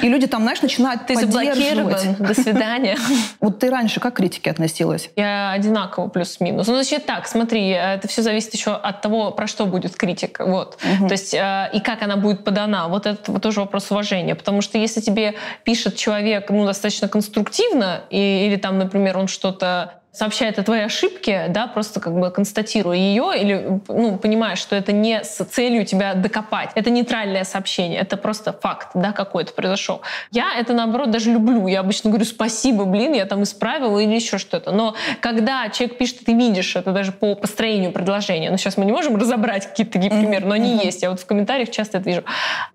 И 0.02 0.08
люди 0.08 0.26
там, 0.26 0.42
знаешь, 0.42 0.62
начинают 0.62 1.06
Ты 1.06 1.16
заблокирован, 1.16 2.16
до 2.18 2.34
свидания. 2.34 2.96
Вот 3.40 3.58
ты 3.58 3.70
раньше 3.70 4.00
как 4.00 4.14
к 4.14 4.16
критике 4.16 4.50
относилась? 4.50 5.10
Я 5.16 5.52
одинаково 5.52 6.08
плюс-минус. 6.08 6.66
Ну, 6.66 6.74
значит, 6.74 7.06
так, 7.06 7.26
смотри, 7.26 7.68
это 7.68 8.08
все 8.08 8.22
зависит 8.22 8.54
еще 8.54 8.72
от 8.72 9.00
того, 9.00 9.30
про 9.30 9.46
что 9.46 9.66
будет 9.66 9.96
критика. 9.96 10.44
Вот. 10.44 10.78
Угу. 10.84 11.08
То 11.08 11.12
есть, 11.12 11.34
э, 11.34 11.70
и 11.72 11.80
как 11.80 12.02
она 12.02 12.16
будет 12.16 12.44
подана. 12.44 12.88
Вот 12.88 13.06
это 13.06 13.30
вот 13.30 13.42
тоже 13.42 13.60
вопрос 13.60 13.90
уважения. 13.90 14.34
Потому 14.34 14.60
что 14.60 14.78
если 14.78 15.00
тебе 15.00 15.34
пишет 15.64 15.96
человек 15.96 16.50
ну, 16.50 16.66
достаточно 16.66 17.08
конструктивно, 17.08 18.02
и, 18.10 18.46
или 18.46 18.56
там, 18.56 18.78
например, 18.78 19.18
он 19.18 19.28
что-то 19.28 19.99
сообщает 20.12 20.58
о 20.58 20.64
твоей 20.64 20.84
ошибке, 20.84 21.46
да, 21.48 21.66
просто 21.68 22.00
как 22.00 22.18
бы 22.18 22.30
констатируя 22.30 22.96
ее 22.96 23.32
или, 23.40 23.80
ну, 23.88 24.16
понимаешь, 24.18 24.58
что 24.58 24.74
это 24.74 24.92
не 24.92 25.22
с 25.22 25.44
целью 25.44 25.84
тебя 25.86 26.14
докопать. 26.14 26.70
Это 26.74 26.90
нейтральное 26.90 27.44
сообщение, 27.44 28.00
это 28.00 28.16
просто 28.16 28.52
факт, 28.52 28.88
да, 28.94 29.12
какой-то 29.12 29.52
произошел. 29.52 30.02
Я 30.32 30.54
это, 30.58 30.74
наоборот, 30.74 31.10
даже 31.10 31.30
люблю. 31.30 31.68
Я 31.68 31.80
обычно 31.80 32.10
говорю 32.10 32.24
спасибо, 32.24 32.84
блин, 32.84 33.12
я 33.12 33.24
там 33.24 33.44
исправила 33.44 33.98
или 34.00 34.14
еще 34.14 34.38
что-то. 34.38 34.72
Но 34.72 34.96
когда 35.20 35.68
человек 35.68 35.96
пишет, 35.96 36.24
ты 36.24 36.34
видишь 36.34 36.74
это 36.74 36.92
даже 36.92 37.12
по 37.12 37.36
построению 37.36 37.92
предложения, 37.92 38.50
ну, 38.50 38.56
сейчас 38.56 38.76
мы 38.76 38.84
не 38.84 38.92
можем 38.92 39.16
разобрать 39.16 39.68
какие-то 39.68 39.92
такие 39.92 40.10
примеры, 40.10 40.46
но 40.46 40.54
они 40.54 40.84
есть. 40.84 41.02
Я 41.02 41.10
вот 41.10 41.20
в 41.20 41.26
комментариях 41.26 41.70
часто 41.70 41.98
это 41.98 42.10
вижу. 42.10 42.24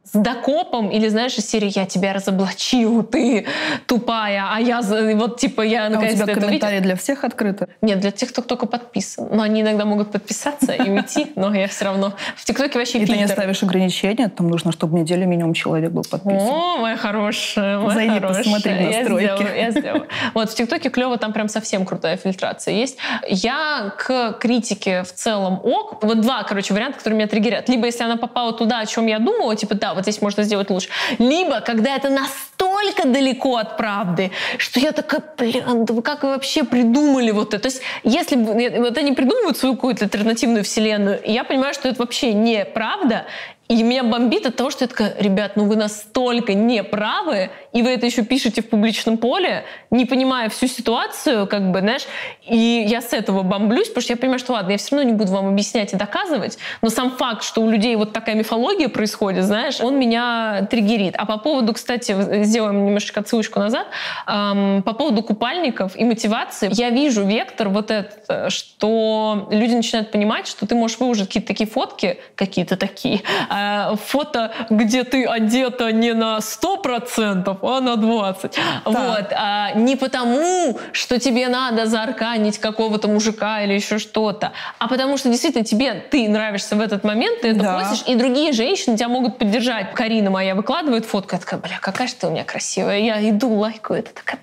С 0.03 0.17
докопом 0.17 0.89
или, 0.89 1.09
знаешь, 1.09 1.37
из 1.37 1.49
серии 1.49 1.71
«Я 1.75 1.85
тебя 1.85 2.13
разоблачил, 2.13 3.03
ты 3.03 3.45
тупая, 3.87 4.45
а 4.49 4.61
я...» 4.61 4.81
Вот, 4.81 5.39
типа, 5.39 5.61
я 5.61 5.89
наконец-то 5.89 6.21
а 6.21 6.23
у 6.23 6.29
тебя 6.29 6.41
комментарии 6.41 6.79
для 6.79 6.95
всех 6.95 7.24
открыто? 7.25 7.67
Нет, 7.81 7.99
для 7.99 8.11
тех, 8.11 8.29
кто 8.29 8.41
только 8.41 8.65
подписан. 8.65 9.27
Но 9.31 9.43
они 9.43 9.61
иногда 9.61 9.85
могут 9.85 10.11
подписаться 10.11 10.73
и 10.73 10.89
уйти, 10.89 11.31
но 11.35 11.53
я 11.53 11.67
все 11.67 11.85
равно... 11.85 12.13
В 12.35 12.45
ТикТоке 12.45 12.79
вообще 12.79 12.99
И 12.99 13.05
ты 13.05 13.17
не 13.17 13.27
ставишь 13.27 13.63
ограничения? 13.63 14.29
Там 14.29 14.47
нужно, 14.47 14.71
чтобы 14.71 14.99
неделю 14.99 15.27
минимум 15.27 15.53
человек 15.53 15.91
был 15.91 16.03
подписан. 16.03 16.47
О, 16.47 16.77
моя 16.77 16.97
хорошая, 16.97 17.79
моя 17.79 17.95
Зайди, 17.95 18.19
хорошая. 18.19 18.43
посмотри 18.43 18.73
настройки. 18.73 19.47
Я 19.57 19.71
сделаю. 19.71 20.07
Вот, 20.33 20.49
в 20.49 20.55
ТикТоке 20.55 20.89
клево, 20.89 21.17
там 21.17 21.33
прям 21.33 21.49
совсем 21.49 21.85
крутая 21.85 22.17
фильтрация 22.17 22.73
есть. 22.73 22.97
Я 23.27 23.93
к 23.97 24.33
критике 24.39 25.03
в 25.03 25.13
целом 25.13 25.59
ок. 25.63 26.03
Вот 26.03 26.21
два, 26.21 26.43
короче, 26.43 26.73
варианта, 26.73 26.97
которые 26.97 27.17
меня 27.17 27.27
триггерят. 27.27 27.69
Либо 27.69 27.85
если 27.85 28.03
она 28.03 28.17
попала 28.17 28.53
туда, 28.53 28.79
о 28.79 28.85
чем 28.85 29.07
я 29.07 29.19
думала, 29.19 29.55
типа, 29.55 29.75
да, 29.75 29.93
вот 29.93 30.03
здесь 30.03 30.21
можно 30.21 30.43
сделать 30.43 30.69
лучше. 30.69 30.89
Либо, 31.19 31.61
когда 31.61 31.95
это 31.95 32.09
настолько 32.09 33.07
далеко 33.07 33.57
от 33.57 33.77
правды, 33.77 34.31
что 34.57 34.79
я 34.79 34.91
такая, 34.91 35.23
блин, 35.37 35.85
да 35.85 35.93
вы 35.93 36.01
как 36.01 36.23
вы 36.23 36.29
вообще 36.29 36.63
придумали 36.63 37.14
вот 37.31 37.53
это? 37.53 37.63
То 37.63 37.67
есть 37.67 37.81
если 38.03 38.35
бы 38.35 38.53
вот 38.79 38.97
они 38.97 39.13
придумывают 39.13 39.57
свою 39.57 39.75
какую-то 39.75 40.05
альтернативную 40.05 40.63
вселенную, 40.63 41.19
я 41.25 41.43
понимаю, 41.43 41.73
что 41.73 41.87
это 41.89 41.99
вообще 41.99 42.33
не 42.33 42.65
правда, 42.65 43.25
и 43.67 43.81
меня 43.81 44.03
бомбит 44.03 44.45
от 44.45 44.55
того, 44.55 44.69
что 44.69 44.83
я 44.83 44.87
такая, 44.87 45.15
ребят, 45.19 45.53
ну 45.55 45.65
вы 45.65 45.75
настолько 45.75 46.53
неправы, 46.53 47.49
и 47.73 47.81
вы 47.81 47.89
это 47.89 48.05
еще 48.05 48.23
пишете 48.23 48.61
в 48.61 48.69
публичном 48.69 49.17
поле, 49.17 49.65
не 49.89 50.05
понимая 50.05 50.49
всю 50.49 50.67
ситуацию, 50.67 51.47
как 51.47 51.71
бы, 51.71 51.79
знаешь, 51.79 52.03
и 52.47 52.85
я 52.87 53.01
с 53.01 53.11
этого 53.11 53.41
бомблюсь, 53.41 53.87
потому 53.87 54.03
что 54.03 54.13
я 54.13 54.17
понимаю, 54.17 54.39
что 54.39 54.53
ладно, 54.53 54.71
я 54.71 54.77
все 54.77 54.95
равно 54.95 55.09
не 55.09 55.17
буду 55.17 55.31
вам 55.31 55.47
объяснять 55.47 55.93
и 55.93 55.95
доказывать, 55.95 56.59
но 56.83 56.89
сам 56.89 57.11
факт, 57.11 57.43
что 57.43 57.61
у 57.61 57.69
людей 57.69 57.95
вот 57.95 58.13
такая 58.13 58.35
мифология 58.35 58.87
происходит, 58.87 59.43
знаешь, 59.43 59.81
он 59.81 59.97
меня 59.97 60.67
триггерит. 60.69 61.15
А 61.17 61.25
по 61.25 61.37
поводу, 61.37 61.73
кстати, 61.73 62.43
сделаем 62.43 62.85
немножечко 62.85 63.21
отсылочку 63.21 63.59
назад, 63.59 63.87
эм, 64.27 64.83
по 64.83 64.93
поводу 64.93 65.23
купальников 65.23 65.97
и 65.97 66.03
мотивации, 66.03 66.69
я 66.71 66.91
вижу 66.91 67.23
вектор 67.23 67.69
вот 67.69 67.89
этот, 67.89 68.51
что 68.51 69.47
люди 69.49 69.73
начинают 69.73 70.11
понимать, 70.11 70.45
что 70.45 70.67
ты 70.67 70.75
можешь 70.75 70.99
выложить 70.99 71.27
какие-то 71.27 71.47
такие 71.47 71.69
фотки, 71.69 72.19
какие-то 72.35 72.77
такие, 72.77 73.21
э, 73.55 73.95
фото, 73.95 74.51
где 74.69 75.03
ты 75.03 75.25
одета 75.25 75.91
не 75.91 76.13
на 76.13 76.39
100%, 76.39 77.57
а 77.61 77.81
на 77.81 77.95
20%. 77.95 78.51
Да. 78.85 78.91
Вот. 78.91 79.31
А, 79.31 79.71
не 79.73 79.95
потому, 79.95 80.77
что 80.91 81.19
тебе 81.19 81.47
надо 81.47 81.85
заарканить 81.85 82.59
какого-то 82.59 83.07
мужика 83.07 83.61
или 83.61 83.73
еще 83.73 83.99
что-то, 83.99 84.51
а 84.79 84.87
потому 84.87 85.17
что 85.17 85.29
действительно 85.29 85.63
тебе 85.63 85.93
ты 85.93 86.27
нравишься 86.29 86.75
в 86.75 86.81
этот 86.81 87.03
момент, 87.03 87.41
ты 87.41 87.49
это 87.49 87.61
да. 87.61 87.79
постишь, 87.79 88.03
и 88.07 88.15
другие 88.15 88.51
женщины 88.53 88.97
тебя 88.97 89.09
могут 89.09 89.37
поддержать. 89.37 89.93
Карина 89.93 90.29
моя 90.29 90.55
выкладывает 90.55 91.05
фотку, 91.05 91.35
я 91.35 91.39
такая, 91.39 91.59
бля, 91.59 91.79
какая 91.79 92.07
же 92.07 92.15
ты 92.15 92.27
у 92.27 92.31
меня 92.31 92.43
красивая. 92.43 92.99
Я 92.99 93.29
иду, 93.29 93.53
лайкаю, 93.53 93.99
это 93.99 94.13
такая, 94.13 94.39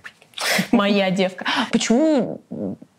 моя 0.71 1.11
девка. 1.11 1.45
Почему 1.71 2.41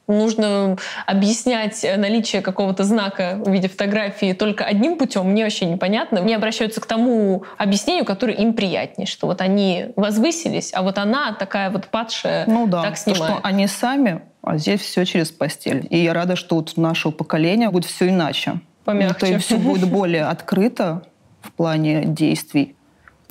нужно 0.08 0.78
объяснять 1.06 1.86
наличие 1.98 2.42
какого-то 2.42 2.84
знака 2.84 3.40
в 3.44 3.50
виде 3.50 3.68
фотографии 3.68 4.34
только 4.34 4.66
одним 4.66 4.98
путем, 4.98 5.30
мне 5.30 5.44
вообще 5.44 5.66
непонятно. 5.66 6.22
Мне 6.22 6.36
обращаются 6.36 6.82
к 6.82 6.86
тому 6.86 7.44
объяснению, 7.58 8.06
которое 8.06 8.34
им 8.34 8.54
приятнее, 8.54 9.08
что 9.08 9.28
вот 9.28 9.42
они 9.42 9.88
возвысились, 9.96 10.72
а 10.74 10.82
вот 10.82 10.98
она 10.98 11.34
такая 11.34 11.70
вот 11.70 11.88
падшая 11.88 12.46
ну 12.48 12.68
да, 12.68 12.84
так 12.84 12.98
снимает. 12.98 13.34
То, 13.34 13.40
что 13.40 13.48
они 13.48 13.68
сами, 13.68 14.22
а 14.42 14.58
здесь 14.58 14.82
все 14.82 15.06
через 15.06 15.32
постель. 15.32 15.88
И 15.90 15.98
я 15.98 16.14
рада, 16.14 16.36
что 16.36 16.56
вот 16.56 16.76
нашего 16.76 17.12
поколения 17.12 17.70
будет 17.70 17.86
все 17.86 18.10
иначе. 18.10 18.60
Помягче. 18.84 19.20
То 19.20 19.26
есть 19.28 19.46
все 19.46 19.58
будет 19.58 19.90
более 19.92 20.26
открыто 20.26 21.04
в 21.42 21.52
плане 21.52 22.04
действий. 22.06 22.76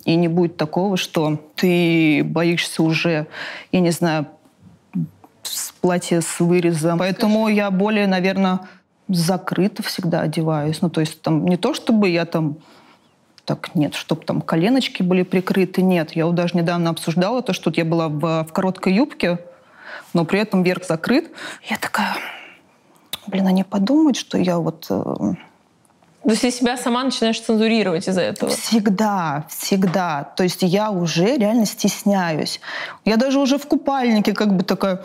И 0.04 0.16
не 0.16 0.28
будет 0.28 0.56
такого, 0.56 0.96
что 0.96 1.38
ты 1.54 2.24
боишься 2.24 2.82
уже, 2.82 3.26
я 3.70 3.80
не 3.80 3.90
знаю, 3.90 4.26
платье 5.80 6.20
с 6.20 6.40
вырезом. 6.40 6.98
Поэтому 6.98 7.48
я 7.48 7.70
более, 7.70 8.06
наверное, 8.06 8.60
закрыто 9.08 9.82
всегда 9.82 10.20
одеваюсь. 10.20 10.80
Ну, 10.82 10.90
то 10.90 11.00
есть 11.00 11.20
там 11.22 11.46
не 11.46 11.56
то, 11.56 11.74
чтобы 11.74 12.08
я 12.08 12.24
там 12.24 12.58
так 13.44 13.74
нет, 13.74 13.94
чтобы 13.94 14.24
там 14.24 14.40
коленочки 14.40 15.02
были 15.02 15.22
прикрыты, 15.22 15.82
нет. 15.82 16.12
Я 16.12 16.26
вот 16.26 16.34
даже 16.36 16.56
недавно 16.56 16.90
обсуждала 16.90 17.42
то, 17.42 17.52
что 17.52 17.72
я 17.74 17.84
была 17.84 18.08
в, 18.08 18.44
в 18.44 18.52
короткой 18.52 18.94
юбке, 18.94 19.38
но 20.14 20.24
при 20.24 20.40
этом 20.40 20.62
верх 20.62 20.84
закрыт. 20.84 21.30
Я 21.68 21.76
такая, 21.76 22.16
блин, 23.26 23.46
они 23.46 23.64
подумают, 23.64 24.16
что 24.16 24.38
я 24.38 24.58
вот... 24.58 24.86
Э, 24.90 25.34
то 26.22 26.30
есть 26.30 26.42
ты 26.42 26.52
себя 26.52 26.76
сама 26.76 27.02
начинаешь 27.02 27.40
цензурировать 27.40 28.06
из-за 28.06 28.20
этого? 28.20 28.52
Всегда, 28.52 29.44
всегда. 29.48 30.22
То 30.36 30.44
есть 30.44 30.62
я 30.62 30.92
уже 30.92 31.36
реально 31.36 31.66
стесняюсь. 31.66 32.60
Я 33.04 33.16
даже 33.16 33.40
уже 33.40 33.58
в 33.58 33.66
купальнике 33.66 34.32
как 34.32 34.54
бы 34.54 34.62
такая, 34.62 35.02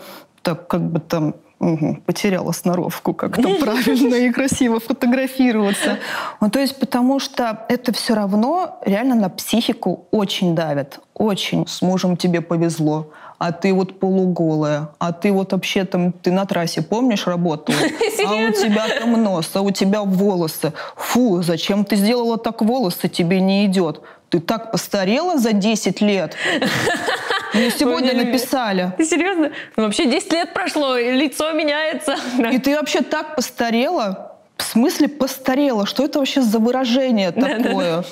так 0.48 0.66
как 0.66 0.80
бы 0.80 0.98
там 0.98 1.34
угу, 1.58 1.98
потеряла 2.06 2.52
сноровку, 2.52 3.12
как 3.12 3.36
то 3.36 3.54
правильно 3.60 4.14
и 4.14 4.30
красиво 4.30 4.80
фотографироваться. 4.80 5.98
Ну, 6.40 6.48
то 6.48 6.58
есть 6.58 6.78
потому 6.80 7.20
что 7.20 7.66
это 7.68 7.92
все 7.92 8.14
равно 8.14 8.80
реально 8.86 9.14
на 9.14 9.28
психику 9.28 10.06
очень 10.10 10.54
давит. 10.54 11.00
Очень. 11.12 11.66
С 11.66 11.82
мужем 11.82 12.16
тебе 12.16 12.40
повезло 12.40 13.10
а 13.38 13.52
ты 13.52 13.72
вот 13.72 14.00
полуголая, 14.00 14.88
а 14.98 15.12
ты 15.12 15.30
вот 15.30 15.52
вообще 15.52 15.84
там, 15.84 16.10
ты 16.10 16.32
на 16.32 16.44
трассе, 16.44 16.82
помнишь, 16.82 17.26
работала? 17.26 17.78
А 18.26 18.34
у 18.34 18.50
тебя 18.50 18.88
там 18.98 19.22
нос, 19.22 19.50
а 19.54 19.60
у 19.60 19.70
тебя 19.70 20.02
волосы. 20.02 20.72
Фу, 20.96 21.40
зачем 21.42 21.84
ты 21.84 21.94
сделала 21.94 22.36
так 22.36 22.62
волосы, 22.62 23.08
тебе 23.08 23.40
не 23.40 23.64
идет. 23.66 24.00
Ты 24.28 24.40
так 24.40 24.72
постарела 24.72 25.38
за 25.38 25.52
10 25.52 26.00
лет. 26.00 26.34
Мне 27.54 27.70
сегодня 27.70 28.14
написали. 28.14 28.92
Ты 28.96 29.04
серьезно? 29.04 29.52
Ну, 29.76 29.84
вообще 29.84 30.06
10 30.06 30.32
лет 30.32 30.52
прошло, 30.52 30.96
и 30.96 31.10
лицо 31.12 31.52
меняется. 31.52 32.16
И 32.52 32.58
ты 32.58 32.76
вообще 32.76 33.00
так 33.00 33.36
постарела. 33.36 34.27
В 34.58 34.64
смысле 34.64 35.08
постарела? 35.08 35.86
Что 35.86 36.04
это 36.04 36.18
вообще 36.18 36.42
за 36.42 36.58
выражение 36.58 37.30
такое? 37.30 38.04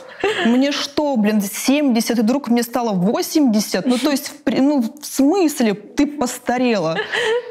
Мне 0.47 0.71
что, 0.71 1.17
блин, 1.17 1.43
70, 1.43 2.19
и 2.19 2.23
вдруг 2.23 2.49
мне 2.49 2.63
стало 2.63 2.93
80? 2.93 3.85
Ну, 3.85 3.99
то 3.99 4.11
есть, 4.11 4.33
ну, 4.47 4.81
в 4.81 5.05
смысле 5.05 5.75
ты 5.75 6.07
постарела? 6.07 6.97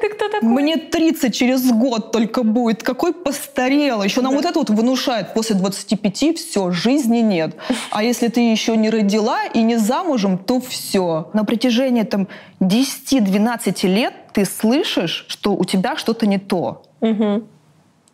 Ты 0.01 0.09
кто 0.09 0.29
такой? 0.29 0.47
Мне 0.47 0.77
30 0.77 1.35
через 1.35 1.69
год 1.69 2.13
только 2.13 2.43
будет. 2.43 2.83
Какой 2.83 3.13
постарела? 3.13 4.01
Еще 4.01 4.21
нам 4.21 4.33
вот 4.33 4.45
это 4.45 4.59
вот 4.59 4.69
внушает. 4.69 5.33
После 5.33 5.55
25 5.57 6.37
все, 6.37 6.71
жизни 6.71 7.19
нет. 7.19 7.53
А 7.91 8.01
если 8.01 8.29
ты 8.29 8.49
еще 8.49 8.77
не 8.77 8.89
родила 8.89 9.43
и 9.43 9.61
не 9.61 9.75
замужем, 9.75 10.37
то 10.37 10.61
все. 10.61 11.29
На 11.33 11.43
протяжении 11.43 12.03
там 12.03 12.29
10-12 12.61 13.87
лет 13.87 14.13
ты 14.31 14.45
слышишь, 14.45 15.25
что 15.27 15.53
у 15.53 15.65
тебя 15.65 15.97
что-то 15.97 16.25
не 16.27 16.37
то. 16.37 16.83
Угу. 17.01 17.43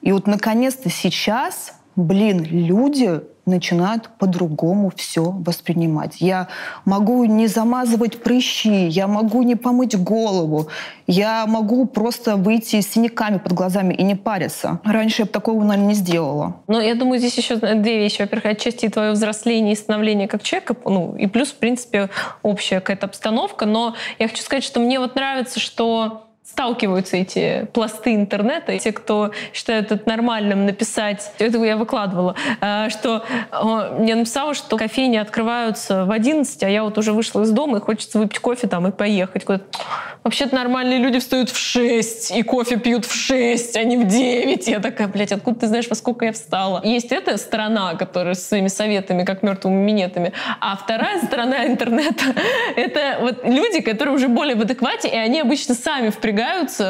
И 0.02 0.12
вот 0.12 0.28
наконец-то 0.28 0.90
сейчас, 0.90 1.74
блин, 1.96 2.44
люди 2.44 3.22
начинают 3.46 4.10
по-другому 4.20 4.92
все 4.96 5.24
воспринимать. 5.32 6.18
Я 6.20 6.48
могу 6.86 7.24
не 7.26 7.48
замазывать 7.48 8.22
прыщи, 8.22 8.88
я 8.88 9.08
могу 9.08 9.42
не 9.42 9.56
помыть 9.56 9.98
голову, 9.98 10.68
я 11.08 11.46
могу 11.48 11.86
просто 11.86 12.36
выйти 12.36 12.82
с 12.82 12.92
синяками 12.92 13.40
под 13.40 13.54
глазами 13.54 13.94
и 13.94 14.04
не 14.04 14.16
париться. 14.16 14.80
Раньше 14.84 15.24
я 15.24 15.26
бы 15.26 15.32
такого, 15.32 15.64
наверное, 15.64 15.90
не 15.90 15.94
сделала. 15.96 16.58
Но 16.68 16.80
я 16.80 16.96
думаю, 16.96 17.20
здесь 17.20 17.38
еще 17.38 17.56
две 17.56 18.00
вещи. 18.00 18.22
Во-первых, 18.22 18.46
отчасти 18.46 18.88
твое 18.90 19.12
взросление 19.12 19.74
и 19.74 19.76
становление 19.76 20.28
как 20.28 20.44
человека, 20.44 20.76
ну 20.86 21.16
и 21.16 21.28
плюс, 21.28 21.50
в 21.50 21.56
принципе, 21.56 22.10
общая 22.44 22.80
какая-то 22.80 23.08
обстановка. 23.08 23.66
Но 23.66 23.96
я 24.20 24.28
хочу 24.28 24.44
сказать, 24.44 24.64
что 24.64 24.80
мне 24.80 25.00
вот 25.00 25.16
нравится, 25.16 25.60
что 25.60 26.31
сталкиваются 26.52 27.18
эти 27.18 27.68
пласты 27.74 28.14
интернета. 28.14 28.78
Те, 28.78 28.92
кто 28.92 29.32
считают 29.54 29.92
это 29.92 30.10
нормальным 30.10 30.66
написать, 30.66 31.32
это 31.40 31.64
я 31.64 31.78
выкладывала, 31.78 32.36
э, 32.60 32.90
что 32.90 33.24
мне 33.98 34.16
написала, 34.16 34.54
что 34.54 34.76
кофейни 34.76 35.18
открываются 35.18 36.04
в 36.06 36.12
11, 36.12 36.64
а 36.64 36.70
я 36.70 36.84
вот 36.84 36.98
уже 36.98 37.14
вышла 37.14 37.44
из 37.44 37.52
дома, 37.52 37.78
и 37.78 37.82
хочется 37.82 38.20
выпить 38.20 38.40
кофе 38.40 38.68
там 38.68 38.86
и 38.88 38.92
поехать 38.92 39.46
куда-то. 39.46 39.66
Вообще-то 40.24 40.54
нормальные 40.54 41.00
люди 41.00 41.20
встают 41.20 41.50
в 41.50 41.58
6 41.58 42.32
и 42.32 42.44
кофе 42.44 42.78
пьют 42.78 43.06
в 43.06 43.16
6, 43.16 43.78
а 43.78 43.84
не 43.84 43.98
в 43.98 44.08
9. 44.08 44.68
Я 44.68 44.80
такая, 44.80 45.08
блядь, 45.08 45.32
откуда 45.32 45.62
ты 45.62 45.68
знаешь, 45.68 45.88
во 45.88 45.96
сколько 45.96 46.26
я 46.26 46.34
встала? 46.34 46.82
Есть 46.84 47.12
эта 47.12 47.38
сторона, 47.38 47.96
которая 47.96 48.36
с 48.36 48.46
своими 48.46 48.68
советами, 48.68 49.24
как 49.24 49.42
мертвыми 49.42 49.82
минетами. 49.84 50.34
А 50.60 50.76
вторая 50.76 51.22
сторона 51.22 51.66
интернета— 51.68 52.24
это 52.76 53.20
вот 53.22 53.46
люди, 53.46 53.82
которые 53.82 54.14
уже 54.14 54.28
более 54.28 54.56
в 54.56 54.62
адеквате, 54.62 55.08
и 55.08 55.16
они 55.16 55.40
обычно 55.40 55.76
сами 55.76 56.10
впрягаются 56.10 56.41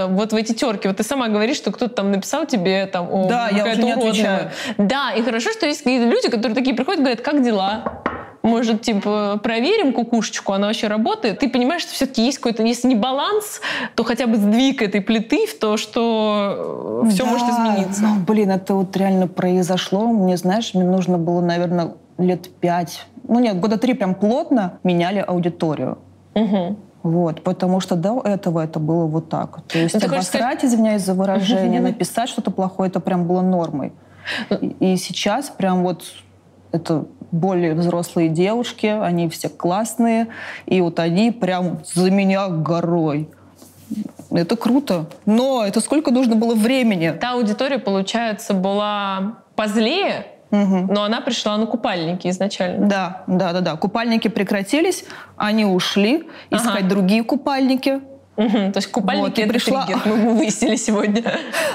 вот 0.10 0.34
в 0.34 0.36
эти 0.36 0.54
терки. 0.54 0.88
Вот 0.88 0.98
ты 0.98 1.04
сама 1.04 1.28
говоришь, 1.28 1.58
что 1.58 1.72
кто-то 1.72 1.96
там 1.96 2.12
написал 2.12 2.46
тебе 2.46 2.86
там, 2.86 3.08
о, 3.12 3.28
да, 3.28 3.50
я 3.50 3.64
уже 3.64 3.84
не 3.84 3.92
отвечаю. 3.92 4.52
Да, 4.78 5.12
и 5.12 5.22
хорошо, 5.22 5.52
что 5.52 5.66
есть 5.66 5.84
какие-то 5.84 6.08
люди, 6.08 6.30
которые 6.30 6.56
такие 6.56 6.76
приходят 6.76 7.00
и 7.00 7.04
говорят, 7.04 7.22
как 7.22 7.44
дела? 7.44 8.02
может, 8.44 8.82
типа, 8.82 9.40
проверим 9.44 9.94
кукушечку, 9.94 10.54
она 10.54 10.68
вообще 10.68 10.88
работает, 10.88 11.40
ты 11.40 11.50
понимаешь, 11.50 11.84
что 11.84 11.94
все-таки 11.94 12.26
есть 12.26 12.40
какой-то, 12.40 12.64
если 12.64 12.88
не 12.88 12.96
баланс, 12.96 13.62
то 13.96 14.04
хотя 14.04 14.28
бы 14.28 14.36
сдвиг 14.36 14.82
этой 14.82 15.02
плиты 15.02 15.46
в 15.46 15.60
то, 15.60 15.78
что 15.78 17.06
все 17.10 17.24
да, 17.24 17.30
может 17.30 17.48
измениться. 17.50 18.02
Ну, 18.02 18.22
блин, 18.22 18.52
это 18.52 18.74
вот 18.74 18.96
реально 18.98 19.28
произошло. 19.28 20.08
Мне, 20.08 20.38
знаешь, 20.38 20.74
мне 20.74 20.84
нужно 20.84 21.18
было, 21.18 21.42
наверное, 21.42 21.94
лет 22.18 22.50
пять, 22.60 23.06
ну 23.28 23.40
нет, 23.40 23.60
года 23.60 23.78
три 23.78 23.94
прям 23.94 24.16
плотно 24.16 24.80
меняли 24.84 25.24
аудиторию. 25.26 26.00
Угу. 26.34 26.78
Вот, 27.04 27.44
потому 27.44 27.80
что 27.80 27.96
до 27.96 28.22
этого 28.22 28.64
это 28.64 28.80
было 28.80 29.06
вот 29.08 29.30
так. 29.30 29.62
То 29.68 29.80
есть 29.80 29.96
ну, 29.96 30.00
обосрать, 30.06 30.26
сказать... 30.26 30.66
извиняюсь 30.66 31.02
за 31.02 31.14
выражение, 31.14 31.82
написать 31.82 32.30
что-то 32.30 32.52
плохое, 32.52 32.90
это 32.90 33.00
прям 33.00 33.26
было 33.26 33.42
нормой. 33.42 33.92
Ну 34.50 34.58
и, 34.58 34.94
и 34.94 34.98
сейчас 34.98 35.50
прям 35.50 35.82
вот 35.84 36.04
это 36.72 37.06
более 37.32 37.74
взрослые 37.74 38.30
девушки, 38.30 38.86
они 38.86 39.30
все 39.30 39.50
классные, 39.50 40.28
и 40.66 40.82
вот 40.82 41.00
они 41.00 41.32
прям 41.32 41.80
за 41.94 42.12
меня 42.12 42.50
горой. 42.50 43.30
Это 44.30 44.56
круто. 44.56 45.08
Но 45.26 45.66
это 45.66 45.82
сколько 45.82 46.12
нужно 46.12 46.36
было 46.36 46.56
времени? 46.56 47.12
Та 47.20 47.34
аудитория, 47.34 47.80
получается, 47.80 48.54
была 48.54 49.38
позлее, 49.56 50.28
Угу. 50.52 50.94
Но 50.94 51.04
она 51.04 51.22
пришла 51.22 51.58
на 51.58 51.66
купальники 51.66 52.28
изначально. 52.28 52.88
Да, 52.88 53.24
да, 53.28 53.54
да, 53.54 53.62
да. 53.62 53.76
Купальники 53.76 54.28
прекратились, 54.28 55.06
они 55.38 55.66
ушли 55.66 56.28
искать 56.50 56.82
ага. 56.82 56.90
другие 56.90 57.24
купальники. 57.24 58.02
Угу, 58.42 58.72
то 58.72 58.78
есть 58.78 58.88
купальники 58.92 59.42
вот, 59.42 59.50
пришла... 59.50 59.86
триггер, 59.86 60.02
мы 60.06 60.34
выяснили 60.34 60.76
сегодня. 60.76 61.24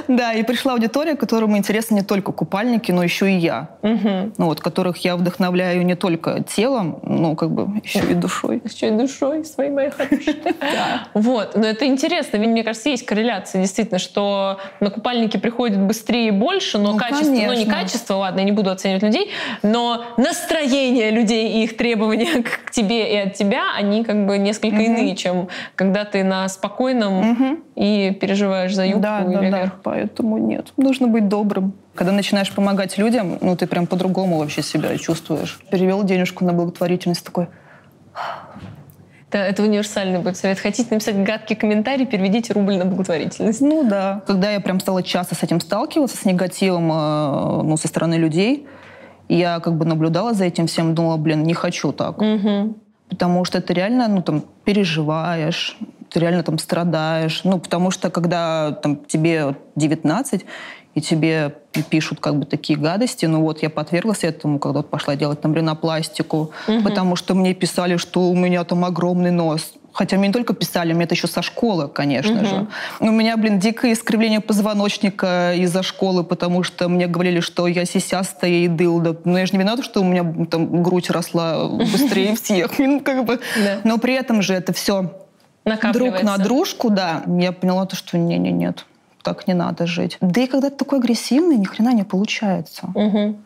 Да, 0.08 0.32
и 0.32 0.42
пришла 0.42 0.72
аудитория, 0.72 1.16
которому 1.16 1.56
интересны 1.56 1.96
не 1.96 2.02
только 2.02 2.32
купальники, 2.32 2.92
но 2.92 3.02
еще 3.02 3.30
и 3.30 3.36
я. 3.36 3.70
Угу. 3.82 4.32
Ну, 4.38 4.46
вот, 4.46 4.60
которых 4.60 4.98
я 4.98 5.16
вдохновляю 5.16 5.84
не 5.84 5.94
только 5.94 6.42
телом, 6.42 7.00
но 7.02 7.34
как 7.34 7.50
бы 7.50 7.80
еще 7.82 8.00
и 8.10 8.14
душой. 8.14 8.62
Еще 8.76 8.88
и 8.88 8.90
душой 8.90 9.44
своей 9.44 9.70
моей 9.70 9.90
хорошей. 9.90 10.36
Вот, 11.14 11.56
но 11.56 11.66
это 11.66 11.86
интересно, 11.86 12.36
ведь 12.36 12.48
мне 12.48 12.62
кажется, 12.62 12.88
есть 12.88 13.06
корреляция 13.06 13.62
действительно, 13.62 13.98
что 13.98 14.58
на 14.80 14.90
купальники 14.90 15.36
приходят 15.36 15.78
быстрее 15.78 16.28
и 16.28 16.30
больше, 16.30 16.78
но 16.78 16.92
ну, 16.92 16.98
качество, 16.98 17.30
ну 17.30 17.52
не 17.52 17.66
качество, 17.66 18.14
ладно, 18.14 18.40
я 18.40 18.44
не 18.44 18.52
буду 18.52 18.70
оценивать 18.70 19.02
людей, 19.02 19.30
но 19.62 20.04
настроение 20.16 21.10
людей 21.10 21.60
и 21.60 21.64
их 21.64 21.76
требования 21.76 22.42
к 22.42 22.70
тебе 22.70 23.12
и 23.12 23.16
от 23.28 23.34
тебя, 23.34 23.74
они 23.76 24.04
как 24.04 24.26
бы 24.26 24.38
несколько 24.38 24.76
иные, 24.76 25.16
чем 25.16 25.48
когда 25.74 26.04
ты 26.04 26.24
на 26.24 26.48
спокойном 26.56 27.30
угу. 27.30 27.58
и 27.74 28.16
переживаешь 28.20 28.74
за 28.74 28.86
юбку 28.86 29.00
да, 29.00 29.24
или 29.24 29.50
да, 29.50 29.58
вверх. 29.58 29.70
Да, 29.70 29.80
поэтому 29.82 30.38
нет. 30.38 30.72
Нужно 30.76 31.06
быть 31.06 31.28
добрым. 31.28 31.74
Когда 31.94 32.12
начинаешь 32.12 32.52
помогать 32.52 32.98
людям, 32.98 33.38
ну 33.40 33.56
ты 33.56 33.66
прям 33.66 33.86
по-другому 33.86 34.38
вообще 34.38 34.62
себя 34.62 34.96
чувствуешь. 34.98 35.60
Перевел 35.70 36.02
денежку 36.02 36.44
на 36.44 36.52
благотворительность 36.52 37.24
такой. 37.24 37.48
Да, 39.30 39.44
это 39.44 39.62
универсальный 39.62 40.20
будет 40.20 40.36
совет. 40.36 40.58
Хотите 40.58 40.88
написать 40.90 41.22
гадкий 41.22 41.56
комментарий, 41.56 42.06
переведите 42.06 42.52
рубль 42.52 42.76
на 42.76 42.84
благотворительность. 42.84 43.60
Ну 43.60 43.82
да. 43.88 44.22
Когда 44.26 44.52
я 44.52 44.60
прям 44.60 44.80
стала 44.80 45.02
часто 45.02 45.34
с 45.34 45.42
этим 45.42 45.60
сталкиваться, 45.60 46.16
с 46.16 46.24
негативом 46.24 46.90
э, 46.92 47.62
ну, 47.62 47.76
со 47.76 47.88
стороны 47.88 48.14
людей, 48.14 48.66
я 49.28 49.58
как 49.60 49.76
бы 49.76 49.84
наблюдала 49.84 50.32
за 50.32 50.44
этим 50.44 50.68
всем, 50.68 50.94
думала, 50.94 51.16
блин, 51.16 51.42
не 51.42 51.54
хочу 51.54 51.92
так. 51.92 52.18
Угу. 52.22 52.76
Потому 53.08 53.44
что 53.44 53.58
это 53.58 53.72
реально, 53.72 54.08
ну 54.08 54.22
там, 54.22 54.44
переживаешь, 54.64 55.76
ты 56.10 56.20
реально 56.20 56.42
там 56.42 56.58
страдаешь. 56.58 57.42
Ну, 57.44 57.58
потому 57.58 57.90
что 57.90 58.10
когда 58.10 58.72
там, 58.72 58.96
тебе 58.96 59.56
19, 59.76 60.44
и 60.96 61.00
тебе 61.02 61.54
пишут 61.90 62.20
как 62.20 62.36
бы 62.38 62.46
такие 62.46 62.78
гадости, 62.78 63.26
ну 63.26 63.42
вот 63.42 63.62
я 63.62 63.68
подверглась 63.68 64.24
этому, 64.24 64.58
когда 64.58 64.78
вот 64.78 64.88
пошла 64.88 65.14
делать 65.14 65.42
там 65.42 65.54
ринопластику, 65.54 66.52
угу. 66.66 66.82
потому 66.82 67.16
что 67.16 67.34
мне 67.34 67.52
писали, 67.52 67.98
что 67.98 68.30
у 68.30 68.34
меня 68.34 68.64
там 68.64 68.84
огромный 68.84 69.30
нос. 69.30 69.74
Хотя 69.92 70.16
мне 70.18 70.28
не 70.28 70.32
только 70.32 70.52
писали, 70.54 70.92
мне 70.92 71.04
это 71.04 71.14
еще 71.14 71.26
со 71.26 71.40
школы, 71.42 71.88
конечно 71.88 72.36
угу. 72.36 72.46
же. 72.46 72.66
У 73.00 73.10
меня, 73.10 73.36
блин, 73.36 73.58
дикое 73.58 73.92
искривление 73.92 74.40
позвоночника 74.40 75.54
из-за 75.54 75.82
школы, 75.82 76.24
потому 76.24 76.62
что 76.62 76.88
мне 76.88 77.06
говорили, 77.06 77.40
что 77.40 77.66
я 77.66 77.84
сисястая 77.84 78.50
и 78.50 78.68
дылда. 78.68 79.18
Но 79.24 79.38
я 79.38 79.46
же 79.46 79.52
не 79.52 79.58
виновата, 79.58 79.82
что 79.82 80.00
у 80.00 80.04
меня 80.04 80.46
там 80.50 80.82
грудь 80.82 81.10
росла 81.10 81.68
быстрее 81.68 82.36
всех. 82.42 82.72
Но 83.84 83.98
при 83.98 84.14
этом 84.14 84.40
же 84.40 84.54
это 84.54 84.72
все 84.72 85.10
друг 85.92 86.22
на 86.22 86.38
дружку, 86.38 86.90
да, 86.90 87.22
я 87.26 87.52
поняла 87.52 87.86
то, 87.86 87.96
что 87.96 88.16
не, 88.18 88.38
не, 88.38 88.52
нет, 88.52 88.86
так 89.22 89.46
не 89.48 89.54
надо 89.54 89.86
жить. 89.86 90.16
Да 90.20 90.40
и 90.40 90.46
когда 90.46 90.70
ты 90.70 90.76
такой 90.76 90.98
агрессивный, 90.98 91.56
ни 91.56 91.64
хрена 91.64 91.92
не 91.92 92.04
получается. 92.04 92.88
Угу. 92.94 93.36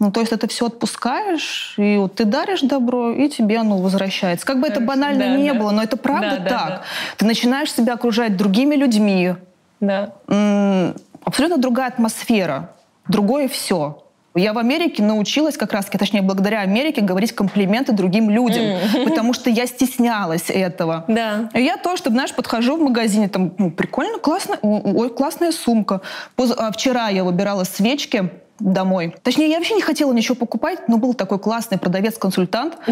Ну, 0.00 0.12
то 0.12 0.20
есть 0.20 0.32
это 0.32 0.46
все 0.46 0.66
отпускаешь, 0.66 1.74
и 1.76 1.96
вот 1.96 2.14
ты 2.14 2.24
даришь 2.24 2.60
добро, 2.62 3.10
и 3.10 3.28
тебе 3.28 3.58
оно 3.58 3.78
возвращается. 3.78 4.46
Как 4.46 4.56
бы 4.56 4.68
Хорошо. 4.68 4.80
это 4.80 4.86
банально 4.86 5.24
да, 5.24 5.36
не 5.36 5.52
да. 5.52 5.58
было, 5.58 5.70
но 5.72 5.82
это 5.82 5.96
правда 5.96 6.38
да, 6.38 6.48
так. 6.48 6.48
Да, 6.48 6.68
да. 6.68 6.82
Ты 7.16 7.26
начинаешь 7.26 7.72
себя 7.72 7.94
окружать 7.94 8.36
другими 8.36 8.76
людьми. 8.76 9.34
Да. 9.80 10.12
М- 10.28 10.94
абсолютно 11.24 11.58
другая 11.58 11.88
атмосфера, 11.88 12.70
другое 13.08 13.48
все. 13.48 14.04
Я 14.34 14.52
в 14.52 14.58
Америке 14.58 15.02
научилась 15.02 15.56
как 15.56 15.72
раз, 15.72 15.86
точнее, 15.86 16.22
благодаря 16.22 16.60
Америке 16.60 17.00
говорить 17.00 17.32
комплименты 17.32 17.92
другим 17.92 18.30
людям, 18.30 18.62
mm. 18.62 19.04
потому 19.08 19.32
что 19.32 19.50
я 19.50 19.66
стеснялась 19.66 20.50
этого. 20.50 21.04
Да. 21.08 21.50
И 21.54 21.62
я 21.62 21.76
то, 21.76 21.96
чтобы, 21.96 22.14
знаешь, 22.14 22.34
подхожу 22.34 22.76
в 22.76 22.82
магазине, 22.82 23.28
там, 23.28 23.52
ну, 23.58 23.70
прикольно, 23.70 24.18
классно, 24.18 24.58
ой, 24.62 25.10
классная 25.10 25.52
сумка. 25.52 26.02
Поз... 26.36 26.52
А 26.56 26.70
вчера 26.70 27.08
я 27.08 27.24
выбирала 27.24 27.64
свечки, 27.64 28.30
домой. 28.60 29.14
Точнее, 29.22 29.50
я 29.50 29.56
вообще 29.58 29.74
не 29.74 29.82
хотела 29.82 30.12
ничего 30.12 30.34
покупать, 30.34 30.88
но 30.88 30.98
был 30.98 31.14
такой 31.14 31.38
классный 31.38 31.78
продавец-консультант. 31.78 32.76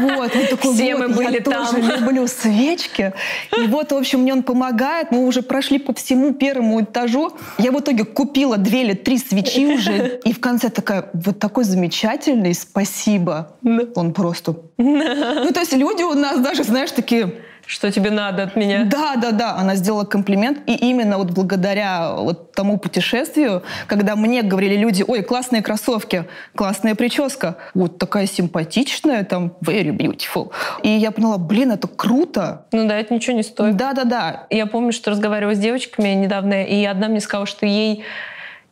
Вот, 0.00 0.34
он 0.34 0.46
такой, 0.46 0.74
Все 0.74 0.94
вот, 0.94 1.08
мы 1.08 1.14
были 1.14 1.34
я 1.34 1.40
там. 1.40 1.66
тоже 1.66 1.82
люблю 1.98 2.26
свечки. 2.26 3.12
И 3.56 3.66
вот, 3.66 3.92
в 3.92 3.96
общем, 3.96 4.20
мне 4.20 4.32
он 4.32 4.42
помогает. 4.42 5.10
Мы 5.10 5.26
уже 5.26 5.42
прошли 5.42 5.78
по 5.78 5.92
всему 5.92 6.32
первому 6.32 6.82
этажу. 6.82 7.32
Я 7.58 7.72
в 7.72 7.80
итоге 7.80 8.04
купила 8.04 8.56
две 8.56 8.82
или 8.82 8.94
три 8.94 9.18
свечи 9.18 9.74
уже. 9.74 10.20
И 10.24 10.32
в 10.32 10.40
конце 10.40 10.70
такая, 10.70 11.10
вот 11.12 11.38
такой 11.38 11.64
замечательный, 11.64 12.54
спасибо. 12.54 13.52
Он 13.94 14.12
просто... 14.12 14.56
Ну, 14.78 15.50
то 15.52 15.60
есть 15.60 15.72
люди 15.72 16.02
у 16.02 16.14
нас 16.14 16.40
даже, 16.40 16.64
знаешь, 16.64 16.92
такие 16.92 17.34
что 17.70 17.92
тебе 17.92 18.10
надо 18.10 18.42
от 18.42 18.56
меня. 18.56 18.84
Да, 18.84 19.14
да, 19.14 19.30
да, 19.30 19.54
она 19.54 19.76
сделала 19.76 20.04
комплимент, 20.04 20.58
и 20.66 20.74
именно 20.74 21.18
вот 21.18 21.30
благодаря 21.30 22.14
вот 22.14 22.50
тому 22.50 22.78
путешествию, 22.78 23.62
когда 23.86 24.16
мне 24.16 24.42
говорили 24.42 24.74
люди, 24.74 25.04
ой, 25.06 25.22
классные 25.22 25.62
кроссовки, 25.62 26.24
классная 26.56 26.96
прическа, 26.96 27.58
вот 27.74 27.98
такая 27.98 28.26
симпатичная, 28.26 29.22
там, 29.22 29.52
very 29.64 29.96
beautiful. 29.96 30.50
И 30.82 30.88
я 30.88 31.12
поняла, 31.12 31.38
блин, 31.38 31.70
это 31.70 31.86
круто. 31.86 32.66
Ну 32.72 32.88
да, 32.88 32.98
это 32.98 33.14
ничего 33.14 33.36
не 33.36 33.44
стоит. 33.44 33.76
Да, 33.76 33.92
да, 33.92 34.02
да. 34.02 34.46
Я 34.50 34.66
помню, 34.66 34.90
что 34.90 35.12
разговаривала 35.12 35.54
с 35.54 35.58
девочками 35.58 36.08
недавно, 36.08 36.64
и 36.64 36.84
одна 36.84 37.06
мне 37.06 37.20
сказала, 37.20 37.46
что 37.46 37.66
ей 37.66 38.02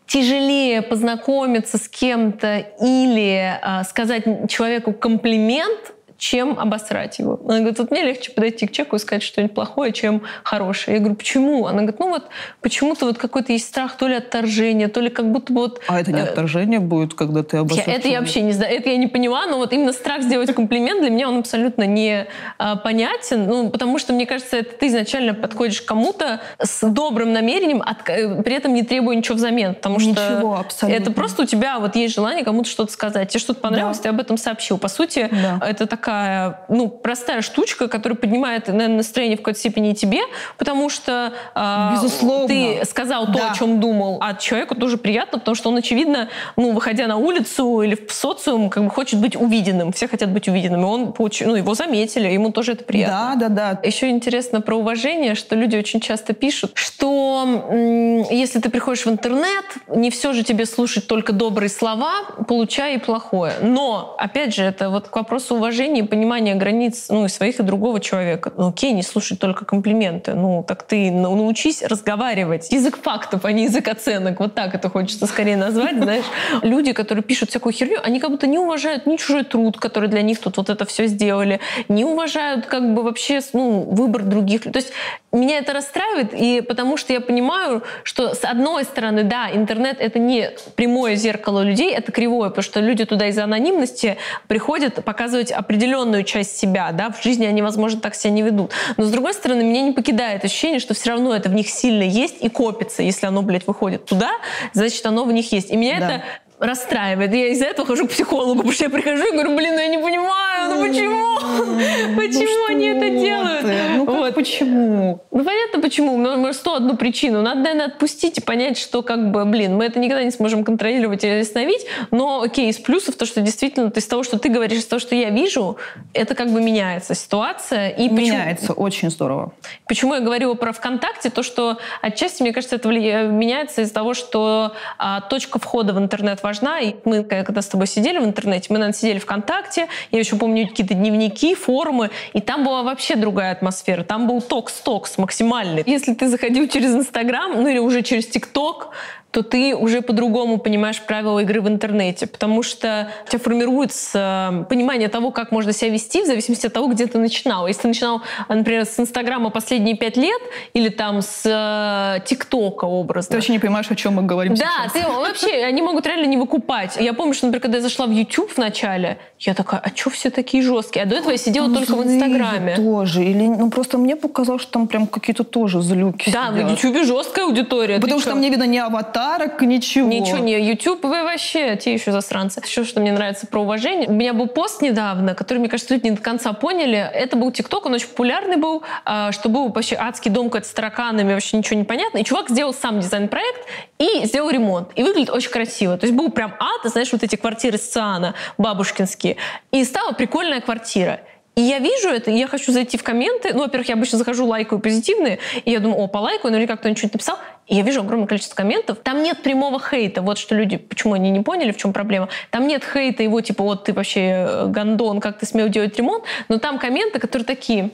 тяжелее 0.08 0.82
познакомиться 0.82 1.78
с 1.78 1.88
кем-то 1.88 2.66
или 2.80 3.60
а, 3.62 3.84
сказать 3.84 4.24
человеку 4.48 4.92
комплимент, 4.92 5.92
чем 6.18 6.58
обосрать 6.58 7.20
его. 7.20 7.40
Она 7.44 7.58
говорит, 7.58 7.78
вот 7.78 7.92
мне 7.92 8.02
легче 8.02 8.32
подойти 8.32 8.66
к 8.66 8.72
человеку 8.72 8.96
и 8.96 8.98
сказать 8.98 9.22
что-нибудь 9.22 9.54
плохое, 9.54 9.92
чем 9.92 10.22
хорошее. 10.42 10.96
Я 10.96 11.00
говорю, 11.00 11.14
почему? 11.14 11.66
Она 11.66 11.82
говорит, 11.82 12.00
ну 12.00 12.10
вот 12.10 12.24
почему-то 12.60 13.06
вот 13.06 13.18
какой-то 13.18 13.52
есть 13.52 13.68
страх 13.68 13.96
то 13.96 14.08
ли 14.08 14.16
отторжения, 14.16 14.88
то 14.88 15.00
ли 15.00 15.10
как 15.10 15.30
будто 15.30 15.52
вот... 15.52 15.80
А 15.86 16.00
это 16.00 16.12
не 16.12 16.20
э, 16.20 16.24
отторжение 16.24 16.80
будет, 16.80 17.14
когда 17.14 17.44
ты 17.44 17.58
обосрешь? 17.58 17.86
Это 17.86 18.08
я 18.08 18.18
вообще 18.18 18.42
не 18.42 18.52
знаю, 18.52 18.76
это 18.76 18.90
я 18.90 18.96
не 18.96 19.06
поняла, 19.06 19.46
но 19.46 19.58
вот 19.58 19.72
именно 19.72 19.92
страх 19.92 20.22
сделать 20.22 20.52
комплимент 20.52 21.00
для 21.02 21.10
меня 21.10 21.28
он 21.28 21.38
абсолютно 21.38 21.84
не 21.84 22.26
а, 22.58 22.74
понятен, 22.74 23.46
ну 23.46 23.70
потому 23.70 23.98
что 24.00 24.12
мне 24.12 24.26
кажется, 24.26 24.56
это 24.56 24.76
ты 24.76 24.88
изначально 24.88 25.34
подходишь 25.34 25.82
к 25.82 25.84
кому-то 25.84 26.40
с 26.60 26.84
добрым 26.84 27.32
намерением, 27.32 27.80
от, 27.80 28.08
э, 28.08 28.42
при 28.42 28.56
этом 28.56 28.74
не 28.74 28.82
требуя 28.82 29.14
ничего 29.14 29.36
взамен, 29.36 29.76
потому 29.76 30.00
что 30.00 30.10
ничего, 30.10 30.58
абсолютно. 30.58 31.00
это 31.00 31.12
просто 31.12 31.42
у 31.42 31.44
тебя 31.44 31.78
вот 31.78 31.94
есть 31.94 32.12
желание 32.12 32.44
кому-то 32.44 32.68
что-то 32.68 32.92
сказать, 32.92 33.28
тебе 33.28 33.38
что-то 33.38 33.60
понравилось, 33.60 33.98
да. 33.98 34.02
ты 34.02 34.08
об 34.08 34.20
этом 34.20 34.36
сообщил. 34.36 34.78
По 34.78 34.88
сути, 34.88 35.28
да. 35.30 35.60
это 35.64 35.86
такая 35.86 36.07
такая, 36.08 36.60
ну, 36.70 36.88
простая 36.88 37.42
штучка, 37.42 37.86
которая 37.86 38.16
поднимает, 38.16 38.68
наверное, 38.68 38.96
настроение 38.96 39.36
в 39.36 39.40
какой-то 39.40 39.58
степени 39.58 39.90
и 39.90 39.94
тебе, 39.94 40.20
потому 40.56 40.88
что 40.88 41.34
э, 41.54 41.90
Безусловно. 41.92 42.48
ты 42.48 42.80
сказал 42.86 43.26
то, 43.26 43.32
да. 43.32 43.50
о 43.50 43.54
чем 43.54 43.78
думал, 43.78 44.16
а 44.22 44.32
человеку 44.32 44.74
тоже 44.74 44.96
приятно, 44.96 45.38
потому 45.38 45.54
что 45.54 45.68
он, 45.68 45.76
очевидно, 45.76 46.30
ну, 46.56 46.72
выходя 46.72 47.06
на 47.08 47.18
улицу 47.18 47.82
или 47.82 47.94
в 47.94 48.10
социум, 48.10 48.70
как 48.70 48.84
бы 48.84 48.90
хочет 48.90 49.20
быть 49.20 49.36
увиденным. 49.36 49.92
Все 49.92 50.08
хотят 50.08 50.30
быть 50.30 50.48
увиденными. 50.48 50.82
Он 50.82 51.12
получ... 51.12 51.42
ну, 51.42 51.54
его 51.54 51.74
заметили, 51.74 52.28
ему 52.28 52.52
тоже 52.52 52.72
это 52.72 52.84
приятно. 52.84 53.34
Да, 53.36 53.48
да, 53.48 53.74
да. 53.74 53.80
Еще 53.86 54.08
интересно 54.08 54.62
про 54.62 54.76
уважение, 54.76 55.34
что 55.34 55.56
люди 55.56 55.76
очень 55.76 56.00
часто 56.00 56.32
пишут, 56.32 56.70
что 56.74 58.24
если 58.30 58.60
ты 58.60 58.70
приходишь 58.70 59.04
в 59.04 59.10
интернет, 59.10 59.66
не 59.88 60.10
все 60.10 60.32
же 60.32 60.42
тебе 60.42 60.64
слушать 60.64 61.06
только 61.06 61.34
добрые 61.34 61.68
слова, 61.68 62.12
получай 62.46 62.94
и 62.94 62.98
плохое. 62.98 63.52
Но, 63.60 64.16
опять 64.18 64.54
же, 64.54 64.64
это 64.64 64.88
вот 64.88 65.08
к 65.08 65.16
вопросу 65.16 65.56
уважения 65.56 65.97
и 65.98 66.02
понимание 66.02 66.54
границ 66.54 67.06
ну, 67.08 67.24
и 67.24 67.28
своих, 67.28 67.60
и 67.60 67.62
другого 67.62 68.00
человека. 68.00 68.52
Ну, 68.56 68.68
окей, 68.68 68.92
не 68.92 69.02
слушать 69.02 69.38
только 69.38 69.64
комплименты. 69.64 70.34
Ну, 70.34 70.64
так 70.66 70.82
ты 70.82 71.10
научись 71.10 71.82
разговаривать. 71.82 72.70
Язык 72.70 72.98
фактов, 73.02 73.44
а 73.44 73.52
не 73.52 73.64
язык 73.64 73.88
оценок. 73.88 74.40
Вот 74.40 74.54
так 74.54 74.74
это 74.74 74.88
хочется 74.88 75.26
скорее 75.26 75.56
назвать, 75.56 75.96
знаешь. 75.96 76.24
Люди, 76.62 76.92
которые 76.92 77.22
пишут 77.22 77.50
всякую 77.50 77.72
херню, 77.72 77.98
они 78.02 78.20
как 78.20 78.30
будто 78.30 78.46
не 78.46 78.58
уважают 78.58 79.06
ни 79.06 79.16
чужой 79.16 79.44
труд, 79.44 79.78
который 79.78 80.08
для 80.08 80.22
них 80.22 80.38
тут 80.40 80.56
вот 80.56 80.70
это 80.70 80.84
все 80.84 81.06
сделали, 81.06 81.60
не 81.88 82.04
уважают 82.04 82.66
как 82.66 82.94
бы 82.94 83.02
вообще 83.02 83.40
ну, 83.52 83.80
выбор 83.80 84.22
других. 84.22 84.62
То 84.62 84.76
есть 84.76 84.92
меня 85.32 85.58
это 85.58 85.74
расстраивает, 85.74 86.32
и 86.32 86.62
потому 86.62 86.96
что 86.96 87.12
я 87.12 87.20
понимаю, 87.20 87.82
что 88.02 88.34
с 88.34 88.44
одной 88.44 88.84
стороны, 88.84 89.24
да, 89.24 89.50
интернет— 89.52 89.98
это 90.00 90.18
не 90.18 90.52
прямое 90.74 91.16
зеркало 91.16 91.60
людей, 91.60 91.92
это 91.92 92.12
кривое, 92.12 92.48
потому 92.48 92.62
что 92.62 92.80
люди 92.80 93.04
туда 93.04 93.26
из-за 93.28 93.44
анонимности 93.44 94.16
приходят 94.46 95.04
показывать 95.04 95.52
определенную 95.52 96.24
часть 96.24 96.56
себя, 96.56 96.92
да, 96.92 97.10
в 97.10 97.22
жизни 97.22 97.44
они, 97.44 97.60
возможно, 97.60 98.00
так 98.00 98.14
себя 98.14 98.32
не 98.32 98.42
ведут. 98.42 98.72
Но 98.96 99.04
с 99.04 99.10
другой 99.10 99.34
стороны, 99.34 99.62
меня 99.62 99.82
не 99.82 99.92
покидает 99.92 100.44
ощущение, 100.44 100.80
что 100.80 100.94
все 100.94 101.10
равно 101.10 101.34
это 101.34 101.50
в 101.50 101.54
них 101.54 101.68
сильно 101.68 102.02
есть 102.02 102.36
и 102.40 102.48
копится. 102.48 103.02
Если 103.02 103.26
оно, 103.26 103.42
блядь, 103.42 103.66
выходит 103.66 104.06
туда, 104.06 104.30
значит, 104.72 105.04
оно 105.04 105.24
в 105.24 105.32
них 105.32 105.52
есть. 105.52 105.70
И 105.70 105.76
меня 105.76 106.00
да. 106.00 106.06
это 106.06 106.24
расстраивает. 106.60 107.32
Я 107.32 107.48
из-за 107.48 107.66
этого 107.66 107.86
хожу 107.86 108.06
к 108.06 108.10
психологу, 108.10 108.56
потому 108.56 108.72
что 108.72 108.84
я 108.84 108.90
прихожу 108.90 109.28
и 109.28 109.32
говорю, 109.32 109.56
блин, 109.56 109.74
ну 109.74 109.80
я 109.80 109.88
не 109.88 109.98
понимаю, 109.98 110.74
ну 110.74 110.86
почему? 110.86 111.28
Почему 112.16 112.66
они 112.68 112.86
это 112.86 113.10
делают? 113.10 113.66
Ну 113.96 114.04
вот. 114.04 114.34
почему? 114.34 115.20
Ну 115.30 115.44
понятно 115.44 115.80
почему, 115.80 116.16
может 116.16 116.56
сто 116.56 116.74
одну 116.74 116.96
причину. 116.96 117.42
Надо, 117.42 117.60
наверное, 117.60 117.86
отпустить 117.86 118.38
и 118.38 118.40
понять, 118.40 118.78
что 118.78 119.02
как 119.02 119.30
бы, 119.30 119.44
блин, 119.44 119.76
мы 119.76 119.84
это 119.84 119.98
никогда 119.98 120.24
не 120.24 120.30
сможем 120.30 120.64
контролировать 120.64 121.24
или 121.24 121.40
остановить, 121.40 121.86
но 122.10 122.42
окей, 122.42 122.68
из 122.70 122.78
плюсов 122.78 123.16
то, 123.16 123.26
что 123.26 123.40
действительно 123.40 123.92
из 123.94 124.06
того, 124.06 124.22
что 124.22 124.38
ты 124.38 124.48
говоришь, 124.48 124.78
из 124.78 124.86
того, 124.86 125.00
что 125.00 125.14
я 125.14 125.30
вижу, 125.30 125.76
это 126.12 126.34
как 126.34 126.50
бы 126.50 126.60
меняется 126.60 127.14
ситуация. 127.14 127.90
И 127.90 128.08
меняется, 128.08 128.68
почему, 128.68 128.84
очень 128.84 129.10
здорово. 129.10 129.52
Почему 129.86 130.14
я 130.14 130.20
говорила 130.20 130.54
про 130.54 130.72
ВКонтакте, 130.72 131.30
то, 131.30 131.42
что 131.42 131.78
отчасти, 132.02 132.42
мне 132.42 132.52
кажется, 132.52 132.76
это 132.76 132.88
меняется 132.88 133.82
из-за 133.82 133.94
того, 133.94 134.14
что 134.14 134.72
а, 134.98 135.20
точка 135.22 135.58
входа 135.58 135.92
в 135.92 135.98
интернет 135.98 136.42
важна. 136.48 136.80
И 136.80 136.94
мы, 137.04 137.24
когда 137.24 137.60
с 137.60 137.66
тобой 137.66 137.86
сидели 137.86 138.18
в 138.18 138.24
интернете, 138.24 138.66
мы, 138.70 138.78
наверное, 138.78 138.98
сидели 138.98 139.18
ВКонтакте, 139.18 139.88
я 140.10 140.18
еще 140.18 140.36
помню 140.36 140.66
какие-то 140.66 140.94
дневники, 140.94 141.54
форумы, 141.54 142.10
и 142.32 142.40
там 142.40 142.64
была 142.64 142.82
вообще 142.82 143.16
другая 143.16 143.52
атмосфера. 143.52 144.02
Там 144.02 144.26
был 144.26 144.40
токс-токс 144.40 145.18
максимальный. 145.18 145.82
Если 145.86 146.14
ты 146.14 146.28
заходил 146.28 146.66
через 146.68 146.94
Инстаграм, 146.94 147.52
ну 147.52 147.68
или 147.68 147.78
уже 147.78 148.02
через 148.02 148.26
ТикТок, 148.26 148.90
то 149.30 149.42
ты 149.42 149.76
уже 149.76 150.00
по-другому 150.00 150.58
понимаешь 150.58 151.02
правила 151.02 151.38
игры 151.40 151.60
в 151.60 151.68
интернете, 151.68 152.26
потому 152.26 152.62
что 152.62 153.10
у 153.26 153.28
тебя 153.30 153.38
формируется 153.38 154.66
понимание 154.68 155.08
того, 155.08 155.30
как 155.30 155.52
можно 155.52 155.72
себя 155.72 155.90
вести 155.90 156.22
в 156.22 156.26
зависимости 156.26 156.66
от 156.66 156.72
того, 156.72 156.88
где 156.88 157.06
ты 157.06 157.18
начинал. 157.18 157.66
Если 157.66 157.82
ты 157.82 157.88
начинал, 157.88 158.22
например, 158.48 158.84
с 158.86 158.98
Инстаграма 158.98 159.50
последние 159.50 159.96
пять 159.96 160.16
лет 160.16 160.40
или 160.72 160.88
там 160.88 161.20
с 161.22 161.42
э, 161.44 162.20
ТикТока 162.26 162.86
образно. 162.86 163.30
Ты 163.30 163.36
вообще 163.36 163.52
не 163.52 163.58
понимаешь, 163.58 163.90
о 163.90 163.94
чем 163.94 164.14
мы 164.14 164.22
говорим 164.22 164.54
Да, 164.54 164.64
сейчас. 164.84 164.92
ты 164.92 165.02
вообще, 165.08 165.62
они 165.64 165.82
могут 165.82 166.06
реально 166.06 166.26
не 166.26 166.36
выкупать. 166.36 166.96
Я 166.98 167.12
помню, 167.12 167.34
что, 167.34 167.46
например, 167.46 167.62
когда 167.62 167.78
я 167.78 167.82
зашла 167.82 168.06
в 168.06 168.10
YouTube 168.10 168.50
в 168.52 168.58
начале, 168.58 169.18
я 169.40 169.54
такая, 169.54 169.80
а 169.84 169.90
что 169.94 170.10
все 170.10 170.30
такие 170.30 170.62
жесткие? 170.62 171.02
А 171.04 171.06
до 171.06 171.16
этого 171.16 171.32
я 171.32 171.38
сидела 171.38 171.66
ну, 171.66 171.74
только 171.76 171.94
в 171.96 172.02
Инстаграме. 172.02 172.76
тоже. 172.76 173.24
Или, 173.24 173.46
ну, 173.46 173.70
просто 173.70 173.98
мне 173.98 174.16
показалось, 174.16 174.62
что 174.62 174.72
там 174.72 174.88
прям 174.88 175.06
какие-то 175.06 175.44
тоже 175.44 175.82
злюки 175.82 176.30
Да, 176.30 176.48
сидят. 176.52 176.80
в 176.80 176.84
YouTube 176.84 177.04
жесткая 177.06 177.44
аудитория. 177.44 177.98
Потому 178.00 178.20
что 178.20 178.30
там 178.30 178.40
не 178.40 178.48
видно 178.50 178.64
ни 178.64 178.78
аватар, 178.78 179.17
подарок, 179.18 179.60
ничего. 179.62 180.08
Ничего 180.08 180.38
не 180.38 180.60
YouTube, 180.60 181.02
вы 181.02 181.24
вообще 181.24 181.76
те 181.76 181.92
еще 181.92 182.12
засранцы. 182.12 182.60
Еще 182.64 182.84
что 182.84 183.00
мне 183.00 183.12
нравится 183.12 183.46
про 183.46 183.60
уважение. 183.60 184.08
У 184.08 184.12
меня 184.12 184.32
был 184.32 184.46
пост 184.46 184.80
недавно, 184.80 185.34
который, 185.34 185.58
мне 185.58 185.68
кажется, 185.68 185.94
люди 185.94 186.06
не 186.06 186.12
до 186.12 186.22
конца 186.22 186.52
поняли. 186.52 186.98
Это 186.98 187.36
был 187.36 187.50
ТикТок, 187.50 187.86
он 187.86 187.94
очень 187.94 188.08
популярный 188.08 188.56
был, 188.56 188.84
а, 189.04 189.32
что 189.32 189.48
был 189.48 189.68
вообще 189.70 189.96
адский 189.96 190.30
дом 190.30 190.46
какой-то 190.46 190.68
с 190.68 190.72
тараканами, 190.72 191.34
вообще 191.34 191.56
ничего 191.56 191.78
не 191.78 191.84
понятно. 191.84 192.18
И 192.18 192.24
чувак 192.24 192.48
сделал 192.48 192.72
сам 192.72 193.00
дизайн-проект 193.00 193.66
и 193.98 194.24
сделал 194.24 194.50
ремонт. 194.50 194.90
И 194.94 195.02
выглядит 195.02 195.30
очень 195.30 195.50
красиво. 195.50 195.98
То 195.98 196.06
есть 196.06 196.16
был 196.16 196.30
прям 196.30 196.54
ад, 196.60 196.90
знаешь, 196.90 197.10
вот 197.10 197.22
эти 197.24 197.34
квартиры 197.34 197.76
с 197.76 197.88
Циана, 197.88 198.34
бабушкинские. 198.56 199.36
И 199.72 199.82
стала 199.84 200.12
прикольная 200.12 200.60
квартира. 200.60 201.20
И 201.56 201.60
я 201.60 201.80
вижу 201.80 202.08
это, 202.08 202.30
и 202.30 202.38
я 202.38 202.46
хочу 202.46 202.70
зайти 202.70 202.96
в 202.96 203.02
комменты. 203.02 203.52
Ну, 203.52 203.62
во-первых, 203.62 203.88
я 203.88 203.96
обычно 203.96 204.16
захожу, 204.16 204.46
лайкаю 204.46 204.80
позитивные, 204.80 205.40
и 205.64 205.72
я 205.72 205.80
думаю, 205.80 205.98
о, 205.98 206.06
по 206.06 206.18
лайку, 206.18 206.48
наверняка 206.48 206.76
кто-нибудь 206.76 206.98
что-нибудь 206.98 207.14
написал. 207.14 207.38
Я 207.68 207.82
вижу 207.82 208.00
огромное 208.00 208.26
количество 208.26 208.56
комментов. 208.56 208.98
Там 209.02 209.22
нет 209.22 209.42
прямого 209.42 209.78
хейта. 209.78 210.22
Вот 210.22 210.38
что 210.38 210.54
люди, 210.54 210.78
почему 210.78 211.14
они 211.14 211.30
не 211.30 211.40
поняли, 211.40 211.72
в 211.72 211.76
чем 211.76 211.92
проблема. 211.92 212.28
Там 212.50 212.66
нет 212.66 212.82
хейта 212.82 213.22
его, 213.22 213.40
типа, 213.42 213.62
вот 213.62 213.84
ты 213.84 213.92
вообще 213.92 214.20
э, 214.20 214.66
гандон, 214.68 215.20
как 215.20 215.38
ты 215.38 215.46
смел 215.46 215.68
делать 215.68 215.96
ремонт. 215.98 216.24
Но 216.48 216.58
там 216.58 216.78
комменты, 216.78 217.18
которые 217.18 217.44
такие, 217.44 217.90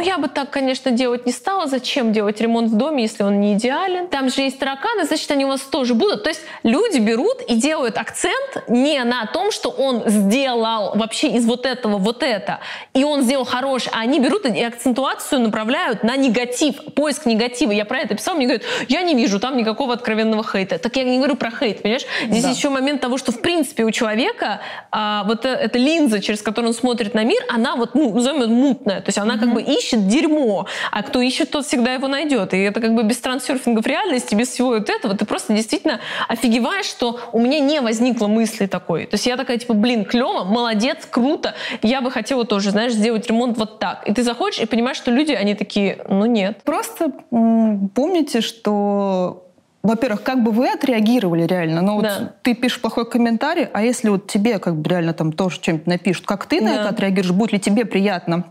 ну, 0.00 0.06
я 0.06 0.16
бы 0.16 0.28
так, 0.28 0.48
конечно, 0.48 0.90
делать 0.90 1.26
не 1.26 1.32
стала. 1.32 1.66
Зачем 1.66 2.12
делать 2.12 2.40
ремонт 2.40 2.70
в 2.70 2.76
доме, 2.76 3.02
если 3.02 3.22
он 3.22 3.38
не 3.38 3.52
идеален? 3.52 4.08
Там 4.08 4.30
же 4.30 4.40
есть 4.40 4.58
тараканы, 4.58 5.04
значит, 5.04 5.30
они 5.30 5.44
у 5.44 5.48
вас 5.48 5.60
тоже 5.60 5.92
будут. 5.92 6.22
То 6.22 6.30
есть 6.30 6.40
люди 6.62 6.98
берут 6.98 7.42
и 7.46 7.54
делают 7.54 7.98
акцент 7.98 8.64
не 8.66 9.04
на 9.04 9.26
том, 9.26 9.52
что 9.52 9.68
он 9.68 10.04
сделал 10.06 10.96
вообще 10.96 11.28
из 11.28 11.44
вот 11.44 11.66
этого 11.66 11.98
вот 11.98 12.22
это, 12.22 12.60
и 12.94 13.04
он 13.04 13.22
сделал 13.22 13.44
хороший, 13.44 13.90
а 13.92 14.00
они 14.00 14.20
берут 14.20 14.46
и 14.46 14.62
акцентуацию 14.62 15.42
направляют 15.42 16.02
на 16.02 16.16
негатив, 16.16 16.76
поиск 16.94 17.26
негатива. 17.26 17.72
Я 17.72 17.84
про 17.84 17.98
это 17.98 18.14
писала, 18.14 18.36
мне 18.36 18.46
говорят, 18.46 18.64
я 18.88 19.02
не 19.02 19.14
вижу 19.14 19.38
там 19.38 19.58
никакого 19.58 19.92
откровенного 19.92 20.42
хейта. 20.42 20.78
Так 20.78 20.96
я 20.96 21.04
не 21.04 21.18
говорю 21.18 21.36
про 21.36 21.50
хейт, 21.50 21.82
понимаешь? 21.82 22.06
Здесь 22.24 22.44
да. 22.44 22.50
еще 22.50 22.70
момент 22.70 23.02
того, 23.02 23.18
что 23.18 23.32
в 23.32 23.42
принципе 23.42 23.84
у 23.84 23.90
человека 23.90 24.60
а, 24.90 25.24
вот 25.24 25.44
э, 25.44 25.50
эта 25.50 25.78
линза, 25.78 26.20
через 26.20 26.40
которую 26.40 26.70
он 26.70 26.74
смотрит 26.74 27.12
на 27.12 27.22
мир, 27.22 27.42
она 27.48 27.76
вот, 27.76 27.94
ну, 27.94 28.14
назовем 28.14 28.40
ее 28.40 28.48
мутная. 28.48 29.00
То 29.02 29.08
есть 29.08 29.18
она 29.18 29.34
mm-hmm. 29.34 29.40
как 29.40 29.52
бы 29.52 29.62
ищет 29.62 29.89
дерьмо, 29.96 30.66
а 30.90 31.02
кто 31.02 31.20
ищет, 31.20 31.50
тот 31.50 31.66
всегда 31.66 31.94
его 31.94 32.08
найдет. 32.08 32.54
И 32.54 32.58
это 32.58 32.80
как 32.80 32.94
бы 32.94 33.02
без 33.02 33.18
трансерфинга 33.18 33.82
в 33.82 33.86
реальности, 33.86 34.34
без 34.34 34.48
всего 34.48 34.70
вот 34.70 34.88
этого, 34.88 35.16
ты 35.16 35.24
просто 35.24 35.52
действительно 35.52 36.00
офигеваешь, 36.28 36.86
что 36.86 37.20
у 37.32 37.40
меня 37.40 37.60
не 37.60 37.80
возникло 37.80 38.26
мысли 38.26 38.66
такой. 38.66 39.06
То 39.06 39.14
есть 39.14 39.26
я 39.26 39.36
такая, 39.36 39.58
типа, 39.58 39.74
блин, 39.74 40.04
клево, 40.04 40.44
молодец, 40.44 41.06
круто, 41.08 41.54
я 41.82 42.00
бы 42.00 42.10
хотела 42.10 42.44
тоже, 42.44 42.70
знаешь, 42.70 42.92
сделать 42.92 43.26
ремонт 43.26 43.58
вот 43.58 43.78
так. 43.78 44.06
И 44.08 44.12
ты 44.12 44.22
заходишь 44.22 44.60
и 44.60 44.66
понимаешь, 44.66 44.96
что 44.96 45.10
люди, 45.10 45.32
они 45.32 45.54
такие, 45.54 45.98
ну 46.08 46.26
нет. 46.26 46.62
Просто 46.64 47.12
помните, 47.30 48.40
что 48.40 49.46
во-первых, 49.82 50.22
как 50.22 50.42
бы 50.42 50.50
вы 50.50 50.68
отреагировали 50.68 51.46
реально? 51.46 51.80
Ну, 51.80 52.02
да. 52.02 52.18
вот 52.18 52.42
ты 52.42 52.54
пишешь 52.54 52.80
плохой 52.80 53.08
комментарий, 53.08 53.66
а 53.72 53.82
если 53.82 54.10
вот 54.10 54.26
тебе 54.26 54.58
как 54.58 54.76
бы 54.76 54.90
реально 54.90 55.14
там 55.14 55.32
тоже 55.32 55.56
что-нибудь 55.56 55.86
напишут, 55.86 56.26
как 56.26 56.46
ты 56.46 56.60
да. 56.60 56.66
на 56.66 56.74
это 56.74 56.88
отреагируешь? 56.90 57.32
Будет 57.32 57.52
ли 57.52 57.60
тебе 57.60 57.86
приятно? 57.86 58.44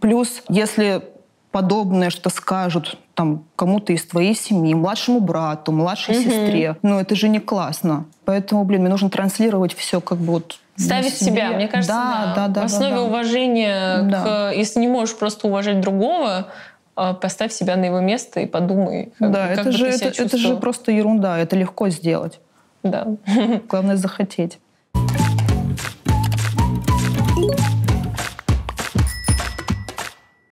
Плюс, 0.00 0.42
если 0.48 1.02
подобное 1.50 2.10
что 2.10 2.30
скажут 2.30 2.98
там 3.14 3.44
кому-то 3.56 3.92
из 3.92 4.04
твоей 4.06 4.34
семьи, 4.34 4.74
младшему 4.74 5.20
брату, 5.20 5.70
младшей 5.70 6.16
угу. 6.16 6.24
сестре, 6.24 6.76
ну 6.82 6.98
это 6.98 7.14
же 7.14 7.28
не 7.28 7.40
классно. 7.40 8.06
Поэтому, 8.24 8.64
блин, 8.64 8.80
мне 8.80 8.90
нужно 8.90 9.10
транслировать 9.10 9.74
все 9.74 10.00
как 10.00 10.18
бы 10.18 10.32
вот 10.32 10.58
Ставить 10.76 11.14
себя, 11.14 11.50
мне 11.50 11.68
кажется, 11.68 11.92
да, 11.92 12.32
да. 12.34 12.48
да, 12.48 12.48
да 12.48 12.62
в 12.62 12.64
основе 12.64 12.92
да, 12.92 12.96
да. 12.96 13.02
уважения, 13.02 14.02
да. 14.04 14.22
К, 14.22 14.56
если 14.56 14.80
не 14.80 14.88
можешь 14.88 15.14
просто 15.16 15.46
уважать 15.46 15.82
другого, 15.82 16.48
а, 16.96 17.12
поставь 17.12 17.52
себя 17.52 17.76
на 17.76 17.84
его 17.84 18.00
место 18.00 18.40
и 18.40 18.46
подумай. 18.46 19.12
Как, 19.18 19.30
да, 19.30 19.48
как 19.48 19.58
это, 19.58 19.72
же, 19.72 19.86
это, 19.86 20.06
это 20.06 20.36
же 20.38 20.56
просто 20.56 20.90
ерунда, 20.90 21.38
это 21.38 21.56
легко 21.56 21.90
сделать. 21.90 22.40
Да. 22.82 23.06
Главное 23.68 23.96
захотеть. 23.96 24.58